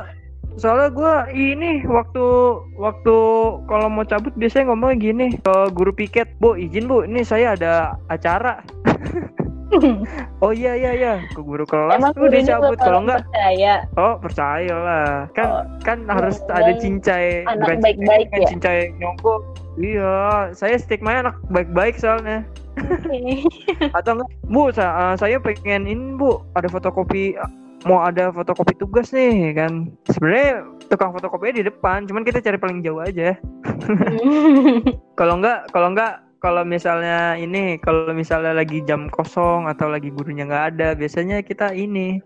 soalnya 0.56 0.89
gua 0.89 1.13
ini 1.30 1.82
waktu 1.84 2.26
waktu 2.76 3.16
kalau 3.66 3.88
mau 3.88 4.04
cabut 4.04 4.32
biasanya 4.34 4.70
ngomongnya 4.70 4.98
gini 5.00 5.26
ke 5.38 5.56
guru 5.72 5.89
piket, 5.89 6.30
"Bu, 6.38 6.54
izin 6.54 6.86
Bu, 6.86 7.04
ini 7.04 7.22
saya 7.22 7.54
ada 7.54 7.74
acara." 8.08 8.62
Oh 10.38 10.54
iya 10.54 10.78
iya 10.78 10.92
iya, 10.94 11.13
ke 11.34 11.42
guru 11.42 11.66
kelas 11.66 11.98
Emang 11.98 12.13
tuh 12.13 12.30
dicabut 12.30 12.78
bakal 12.78 12.86
kalau 12.86 13.00
enggak 13.02 13.26
percaya. 13.26 13.74
Oh 13.98 14.13
percayalah 14.22 15.26
kan 15.34 15.48
Oh, 15.50 15.63
kan 15.82 15.98
harus 16.06 16.38
emang 16.46 16.58
ada 16.62 16.72
cincai 16.78 17.28
anak 17.48 17.82
baik-baik 17.82 18.28
ya? 18.30 18.48
cincai 18.54 18.94
nyogok 19.02 19.42
iya 19.74 20.13
saya 20.54 20.78
stigma 20.78 21.26
anak 21.26 21.34
baik-baik 21.50 21.98
soalnya 21.98 22.46
Oke. 22.78 23.42
atau 23.98 24.22
enggak 24.22 24.30
bu 24.46 24.70
sa- 24.70 24.94
uh, 24.94 25.16
saya 25.18 25.42
pengen 25.42 25.89
ini 25.89 26.22
bu 26.22 26.38
ada 26.54 26.70
fotokopi 26.70 27.34
mau 27.84 28.04
ada 28.04 28.32
fotokopi 28.32 28.74
tugas 28.80 29.12
nih 29.12 29.56
kan? 29.56 29.91
Sebenarnya 30.08 30.63
tukang 30.88 31.12
fotokopinya 31.12 31.60
di 31.60 31.65
depan 31.67 32.08
cuman 32.08 32.24
kita 32.24 32.39
cari 32.39 32.58
paling 32.60 32.80
jauh 32.84 33.04
aja. 33.04 33.36
Kalau 35.19 35.39
enggak 35.39 35.69
kalau 35.76 35.91
enggak 35.91 36.24
kalau 36.43 36.67
misalnya 36.67 37.39
ini 37.39 37.80
kalau 37.80 38.12
misalnya 38.12 38.52
lagi 38.52 38.84
jam 38.84 39.08
kosong 39.08 39.72
atau 39.72 39.88
lagi 39.88 40.12
gurunya 40.12 40.43
nggak 40.43 40.76
ada 40.76 40.91
biasanya 40.91 41.39
kita 41.39 41.72
ini 41.72 42.19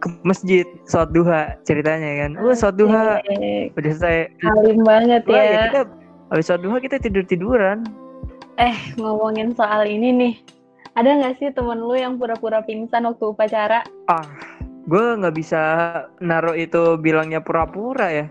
ke 0.00 0.08
masjid 0.24 0.64
sholat 0.88 1.12
duha 1.12 1.42
ceritanya 1.68 2.24
kan? 2.24 2.30
Oh 2.40 2.56
sholat 2.56 2.76
duha. 2.80 3.20
Udah 3.76 3.92
selesai. 4.00 4.32
Alim 4.48 4.80
banget 4.80 5.22
ya. 5.28 5.42
ya. 5.44 5.62
kita 5.68 5.80
habis 6.32 6.44
sholat 6.48 6.62
duha 6.64 6.76
kita 6.80 6.96
tidur 6.96 7.24
tiduran. 7.28 7.84
Eh, 8.56 8.76
ngomongin 8.96 9.52
soal 9.52 9.84
ini 9.84 10.08
nih. 10.12 10.34
Ada 10.96 11.20
nggak 11.20 11.34
sih 11.38 11.48
temen 11.52 11.84
lu 11.84 11.94
yang 11.94 12.16
pura-pura 12.16 12.64
pingsan 12.64 13.06
waktu 13.06 13.24
upacara? 13.28 13.84
ah 14.10 14.26
gue 14.88 15.04
nggak 15.20 15.36
bisa 15.36 15.60
naruh 16.22 16.56
itu 16.56 16.96
bilangnya 17.00 17.42
pura-pura 17.42 18.08
ya. 18.08 18.26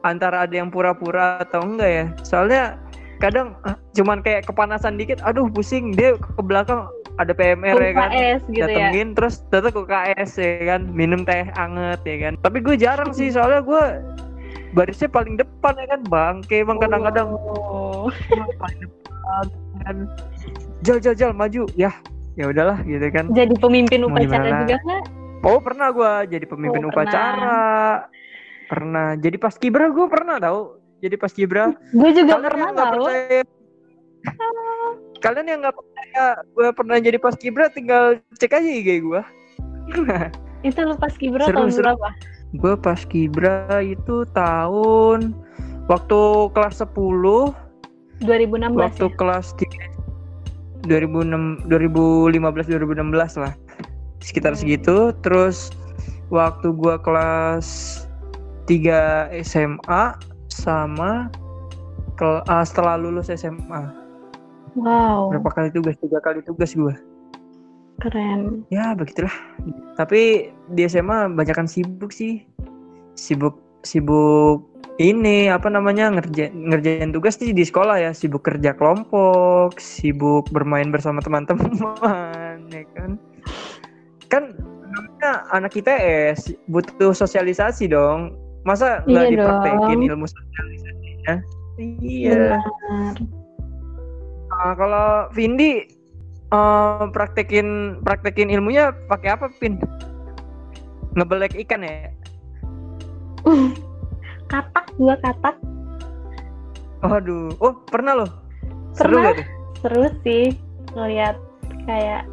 Antara 0.00 0.48
ada 0.48 0.54
yang 0.56 0.72
pura-pura 0.72 1.44
atau 1.44 1.60
enggak 1.60 1.90
ya. 1.90 2.04
Soalnya 2.24 2.80
kadang 3.20 3.52
ah, 3.68 3.76
cuman 3.92 4.24
kayak 4.24 4.48
kepanasan 4.48 4.96
dikit 4.96 5.20
aduh 5.20 5.50
pusing. 5.52 5.92
Dia 5.92 6.16
ke 6.16 6.40
belakang 6.40 6.88
ada 7.20 7.36
PMR 7.36 7.76
ya 7.76 7.92
kan. 7.92 8.08
UKS 8.08 8.40
gitu 8.48 8.56
ya. 8.56 8.64
datengin 8.64 9.08
terus 9.12 9.34
datang 9.52 9.72
ke 9.76 9.82
KS 9.84 10.30
ya 10.40 10.52
kan. 10.76 10.80
Minum 10.88 11.28
teh 11.28 11.44
anget 11.58 12.00
ya 12.08 12.16
kan. 12.28 12.34
Tapi 12.40 12.58
gue 12.64 12.76
jarang 12.80 13.12
sih 13.12 13.28
soalnya 13.28 13.60
gue 13.60 13.84
barisnya 14.72 15.12
paling 15.12 15.36
depan 15.36 15.76
ya 15.76 15.86
kan. 15.92 16.00
Bangke 16.08 16.64
bang 16.64 16.78
kadang-kadang. 16.80 17.28
Oh. 17.36 18.08
paling 18.56 18.80
depan 18.88 19.44
kan. 19.84 19.96
Jal 20.80 20.96
jal 20.96 21.12
jal 21.12 21.36
maju. 21.36 21.68
Ya 21.76 21.92
ya 22.40 22.48
udahlah 22.48 22.80
gitu 22.88 23.04
kan. 23.12 23.28
Jadi 23.36 23.52
pemimpin 23.60 24.08
upacara 24.08 24.64
juga 24.64 24.80
nggak? 24.80 25.19
Oh 25.42 25.58
pernah 25.58 25.88
gue 25.88 26.12
jadi 26.30 26.44
pemimpin 26.44 26.82
Oh, 26.82 26.88
pernah. 26.88 26.94
upacara 26.94 27.62
pernah 28.66 29.08
jadi 29.14 29.36
pas 29.36 29.54
kibra 29.54 29.88
gue 29.88 30.06
pernah 30.06 30.36
tau 30.36 30.60
jadi 30.98 31.16
pas 31.16 31.28
kibra 31.28 31.72
Gue 31.90 32.10
juga 32.12 32.36
kalian 32.36 32.44
pernah 32.46 32.68
tahu. 32.70 32.90
percaya 33.02 33.40
kalian 35.18 35.46
yang 35.46 35.58
nggak 35.60 35.74
percaya 35.74 36.24
gue 36.46 36.68
pernah 36.70 36.96
jadi 36.98 37.18
pas 37.18 37.34
kibra 37.34 37.64
tinggal 37.68 38.04
cek 38.36 38.52
aja 38.52 38.70
IG 38.70 38.88
gue 39.00 39.22
Itu 40.60 40.76
lu 40.82 40.92
pas 40.94 41.08
kibra 41.10 41.40
Seru, 41.42 41.56
tahun 41.56 41.70
seru. 41.72 41.84
berapa? 41.88 42.08
gue 42.52 42.74
pas 42.76 43.00
kibra 43.00 43.56
itu 43.80 44.26
tahun 44.30 45.32
waktu 45.86 46.20
kelas 46.50 46.82
10 46.82 46.92
2016 48.20 48.76
waktu 48.76 49.04
ya? 49.04 49.16
kelas 49.16 49.46
3 49.56 50.84
2006 50.84 51.64
2015 51.64 52.76
2016 52.76 53.40
lah 53.40 53.52
sekitar 54.20 54.56
segitu. 54.56 55.12
Terus 55.24 55.74
waktu 56.32 56.72
gua 56.72 56.96
kelas 57.00 58.04
3 58.70 59.34
SMA 59.42 60.14
sama 60.48 61.32
ke, 62.14 62.44
ah, 62.46 62.62
setelah 62.62 63.00
lulus 63.00 63.32
SMA 63.32 64.00
Wow, 64.78 65.34
berapa 65.34 65.50
kali 65.50 65.68
tugas? 65.74 65.98
Tiga 65.98 66.22
kali 66.22 66.46
tugas 66.46 66.78
gua. 66.78 66.94
Keren. 68.00 68.64
ya 68.72 68.96
begitulah. 68.96 69.34
Tapi 69.98 70.48
di 70.72 70.82
SMA 70.88 71.28
banyakan 71.36 71.68
sibuk 71.68 72.14
sih. 72.14 72.40
Sibuk 73.12 73.60
sibuk 73.84 74.64
ini 74.96 75.52
apa 75.52 75.68
namanya 75.68 76.08
ngerjain 76.08 76.52
ngerjain 76.54 77.12
tugas 77.12 77.36
sih 77.36 77.52
di 77.52 77.60
sekolah 77.60 78.00
ya. 78.00 78.10
Sibuk 78.16 78.46
kerja 78.46 78.72
kelompok 78.72 79.76
sibuk 79.76 80.48
bermain 80.48 80.88
bersama 80.88 81.20
teman-teman 81.20 82.56
ya 82.72 82.84
kan 82.96 83.20
kan 84.30 84.54
namanya 84.90 85.44
anak 85.50 85.74
ITS 85.74 86.54
butuh 86.70 87.12
sosialisasi 87.14 87.90
dong 87.90 88.34
masa 88.62 89.02
nggak 89.06 89.24
Iya 89.26 89.32
dipraktekin 89.36 89.98
dong. 90.00 90.08
ilmu 90.14 90.26
sosialisasinya 90.26 91.34
iya 92.00 92.58
Benar. 92.58 93.16
Nah, 94.50 94.74
kalau 94.76 95.08
Vindi 95.32 95.88
eh, 96.52 97.04
praktekin 97.14 98.00
praktekin 98.04 98.52
ilmunya 98.52 98.92
pakai 99.08 99.32
apa, 99.32 99.48
Pin? 99.56 99.80
Ngebelek 101.16 101.56
ikan 101.64 101.80
ya? 101.86 102.12
Katak, 104.50 104.92
dua 105.00 105.16
katak. 105.24 105.56
Waduh, 107.00 107.56
oh 107.64 107.72
pernah 107.88 108.20
loh. 108.20 108.30
Seru 108.92 109.16
Pernah. 109.16 109.32
gak 109.32 109.34
tuh? 109.40 109.46
Seru 109.80 110.04
sih 110.26 110.44
ngeliat 110.92 111.40
kayak 111.88 112.28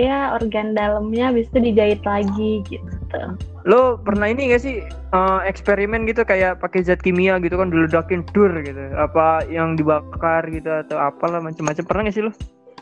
ya 0.00 0.32
organ 0.32 0.72
dalamnya 0.72 1.28
habis 1.28 1.48
itu 1.52 1.58
dijahit 1.60 2.00
lagi 2.02 2.64
gitu. 2.64 3.20
Lo 3.68 4.00
pernah 4.00 4.32
ini 4.32 4.50
gak 4.50 4.62
sih 4.64 4.80
eh, 4.86 5.40
eksperimen 5.44 6.08
gitu 6.08 6.24
kayak 6.24 6.58
pakai 6.58 6.80
zat 6.80 7.04
kimia 7.04 7.36
gitu 7.38 7.60
kan 7.60 7.68
diledakin 7.68 8.24
dur 8.32 8.50
gitu. 8.64 8.80
Apa 8.96 9.44
yang 9.46 9.76
dibakar 9.76 10.48
gitu 10.48 10.68
atau 10.68 10.96
apalah 10.96 11.38
macam-macam 11.38 11.84
pernah 11.84 12.02
gak 12.08 12.16
sih 12.16 12.24
lo? 12.24 12.32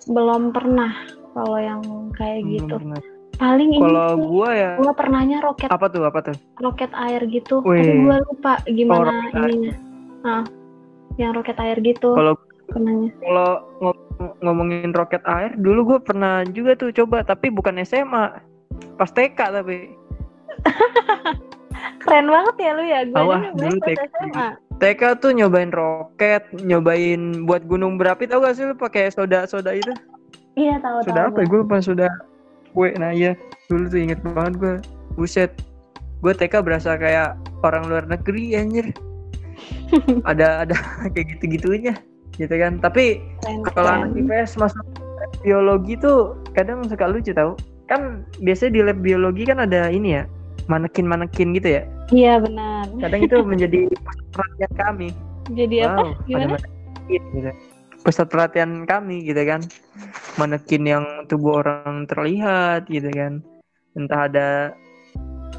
Belum 0.07 0.54
pernah 0.54 0.92
kalau 1.35 1.59
yang 1.59 1.81
kayak 2.14 2.46
Belum 2.46 2.52
gitu. 2.54 2.74
pernah. 2.78 3.00
Paling 3.38 3.70
ini 3.70 3.83
Kalau 3.87 4.09
gua 4.18 4.48
ya 4.50 4.72
gua 4.83 4.92
pernahnya 4.98 5.38
roket 5.38 5.70
apa 5.70 5.87
tuh 5.87 6.02
apa 6.02 6.18
tuh? 6.26 6.37
roket 6.59 6.90
air 6.94 7.22
gitu. 7.31 7.62
Wih. 7.62 7.78
Tapi 7.78 7.92
gua 8.02 8.16
lupa 8.26 8.52
gimana 8.66 9.11
air. 9.31 9.46
ininya. 9.46 9.74
Ah, 10.26 10.44
yang 11.14 11.31
roket 11.35 11.54
air 11.59 11.78
gitu 11.78 12.14
Kalau 12.14 12.35
pernahnya. 12.68 13.11
kalau 13.18 13.50
ngom- 13.78 14.07
ngomongin 14.40 14.90
roket 14.90 15.22
air 15.24 15.54
dulu 15.54 15.81
gue 15.87 15.98
pernah 16.00 16.44
juga 16.46 16.74
tuh 16.74 16.92
coba 16.92 17.22
tapi 17.22 17.48
bukan 17.48 17.81
SMA 17.83 18.38
pas 18.94 19.09
TK 19.09 19.38
tapi 19.54 19.92
Keren 21.98 22.26
banget 22.26 22.57
ya 22.59 22.70
lu 22.72 22.83
ya. 22.83 23.00
Gua 23.07 23.20
Awah, 23.20 23.40
dulu 23.52 23.78
pas 23.78 23.87
TK. 23.88 24.00
SMA. 24.09 24.48
TK 24.78 25.02
tuh 25.18 25.31
nyobain 25.33 25.70
roket 25.70 26.42
nyobain 26.57 27.20
buat 27.44 27.62
gunung 27.64 27.94
berapi 27.94 28.24
tau 28.24 28.38
gak 28.38 28.54
sih 28.54 28.64
lu 28.64 28.74
pakai 28.74 29.09
soda 29.09 29.42
soda 29.44 29.70
itu 29.72 29.90
Iya 30.54 30.78
tahu 30.78 31.02
soda 31.02 31.20
tahu. 31.20 31.28
apa 31.28 31.38
ya 31.38 31.46
gue 31.46 31.59
lupa 31.61 31.76
soda 31.78 32.09
kue 32.70 32.90
nah 32.94 33.11
iya 33.11 33.35
dulu 33.66 33.85
tuh 33.87 34.00
inget 34.00 34.18
banget 34.24 34.54
gue 34.57 34.74
buset 35.14 35.50
gue 36.18 36.33
TK 36.33 36.54
berasa 36.61 36.94
kayak 36.94 37.35
orang 37.61 37.87
luar 37.87 38.04
negeri 38.07 38.54
anjir 38.54 38.87
ada 40.31 40.62
ada 40.62 40.74
kayak 41.12 41.26
gitu 41.35 41.44
gitunya 41.52 41.94
gitu 42.38 42.55
kan. 42.55 42.79
Tapi 42.79 43.20
kalau 43.74 44.07
anak. 44.07 44.16
IPS 44.16 44.57
masuk 44.57 44.87
biologi 45.42 45.98
tuh 45.98 46.38
kadang 46.55 46.87
suka 46.87 47.11
lucu 47.11 47.35
tau. 47.35 47.59
Kan 47.90 48.24
biasanya 48.40 48.72
di 48.72 48.81
lab 48.85 48.98
biologi 49.03 49.42
kan 49.48 49.61
ada 49.64 49.90
ini 49.90 50.20
ya 50.20 50.24
manekin 50.68 51.09
manekin 51.09 51.57
gitu 51.57 51.81
ya. 51.81 51.83
Iya 52.12 52.40
benar. 52.40 52.88
kadang 53.03 53.20
itu 53.24 53.37
menjadi 53.42 53.81
perhatian 54.33 54.72
kami. 54.77 55.09
Jadi 55.53 55.77
apa? 55.85 56.05
wow 56.05 56.09
ada 56.12 56.46
Gimana? 56.46 56.57
gitu. 57.09 57.51
Pusat 58.05 58.27
perhatian 58.31 58.70
kami 58.85 59.24
gitu 59.24 59.42
kan. 59.48 59.61
Manekin 60.37 60.85
yang 60.87 61.05
tubuh 61.27 61.64
orang 61.64 62.07
terlihat 62.07 62.87
gitu 62.92 63.09
kan. 63.11 63.42
Entah 63.96 64.29
ada 64.29 64.48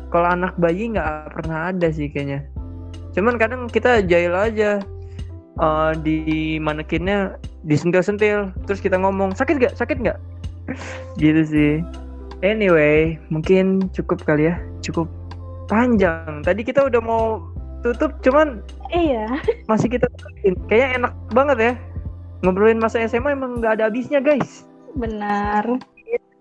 kalau 0.09 0.29
anak 0.29 0.57
bayi 0.57 0.93
nggak 0.93 1.33
pernah 1.33 1.73
ada 1.73 1.89
sih 1.89 2.09
kayaknya. 2.09 2.45
Cuman 3.13 3.41
kadang 3.41 3.65
kita 3.69 4.05
jahil 4.05 4.33
aja 4.37 4.79
eh, 5.59 5.91
di 6.01 6.17
manekinnya 6.57 7.35
disentil-sentil 7.67 8.55
terus 8.65 8.79
kita 8.79 8.95
ngomong 8.95 9.35
sakit 9.35 9.59
gak 9.59 9.75
sakit 9.75 9.99
nggak? 9.99 10.19
Gitu 11.21 11.41
sih. 11.45 11.73
Anyway 12.39 13.19
mungkin 13.29 13.91
cukup 13.91 14.23
kali 14.23 14.47
ya. 14.47 14.55
Cukup 14.79 15.11
panjang. 15.67 16.41
Tadi 16.41 16.61
kita 16.63 16.87
udah 16.87 17.01
mau 17.03 17.43
tutup 17.83 18.15
cuman 18.23 18.59
Iya. 18.89 19.27
masih 19.69 19.85
kita 19.85 20.09
kayaknya 20.65 21.05
enak 21.05 21.13
banget 21.35 21.57
ya. 21.61 21.73
Ngobrolin 22.41 22.81
masa 22.81 23.03
SMA 23.05 23.35
emang 23.35 23.59
nggak 23.59 23.77
ada 23.79 23.91
habisnya 23.91 24.23
guys. 24.23 24.65
Benar. 24.97 25.63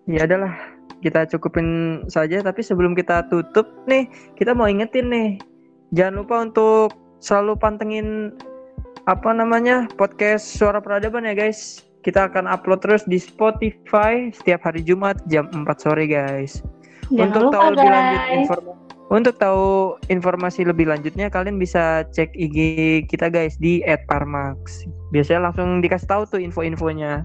ya 0.09 0.24
adalah 0.24 0.57
kita 1.04 1.28
cukupin 1.28 2.00
saja. 2.09 2.40
Tapi 2.40 2.64
sebelum 2.64 2.96
kita 2.96 3.28
tutup 3.28 3.68
nih 3.85 4.09
kita 4.38 4.57
mau 4.57 4.70
ingetin 4.70 5.12
nih. 5.12 5.31
Jangan 5.92 6.14
lupa 6.24 6.37
untuk 6.46 6.88
selalu 7.18 7.59
pantengin 7.59 8.33
apa 9.08 9.32
namanya 9.32 9.88
podcast 9.96 10.44
suara 10.44 10.84
peradaban 10.84 11.24
ya 11.24 11.32
guys 11.32 11.80
kita 12.04 12.28
akan 12.28 12.44
upload 12.44 12.84
terus 12.84 13.08
di 13.08 13.16
Spotify 13.16 14.28
setiap 14.36 14.68
hari 14.68 14.84
Jumat 14.84 15.16
jam 15.32 15.48
4 15.48 15.64
sore 15.80 16.04
guys 16.04 16.60
Jangan 17.08 17.32
untuk 17.32 17.42
lupa 17.48 17.54
tahu 17.56 17.68
lebih 17.72 17.88
lanjut 17.88 18.20
guys. 18.20 18.36
informasi 18.36 18.76
untuk 19.08 19.34
tahu 19.40 19.66
informasi 20.12 20.60
lebih 20.68 20.86
lanjutnya 20.92 21.32
kalian 21.32 21.56
bisa 21.56 22.04
cek 22.12 22.36
IG 22.36 22.58
kita 23.08 23.32
guys 23.32 23.56
di 23.56 23.80
@parmax 24.12 24.84
biasanya 25.08 25.48
langsung 25.48 25.80
dikasih 25.80 26.04
tahu 26.04 26.22
tuh 26.28 26.40
info-infonya 26.44 27.24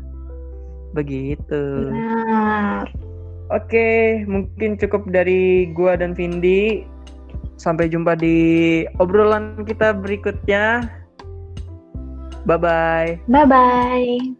begitu 0.95 1.91
Benar. 1.91 2.87
Oke, 3.51 4.23
mungkin 4.25 4.81
cukup 4.81 5.13
dari 5.13 5.69
gua 5.77 5.93
dan 5.93 6.17
Vindi. 6.17 6.87
Sampai 7.59 7.85
jumpa 7.85 8.17
di 8.17 8.81
obrolan 8.97 9.61
kita 9.61 9.93
berikutnya. 9.93 10.89
Bye 12.45 12.57
bye. 12.57 13.19
Bye 13.27 13.45
bye. 13.45 14.35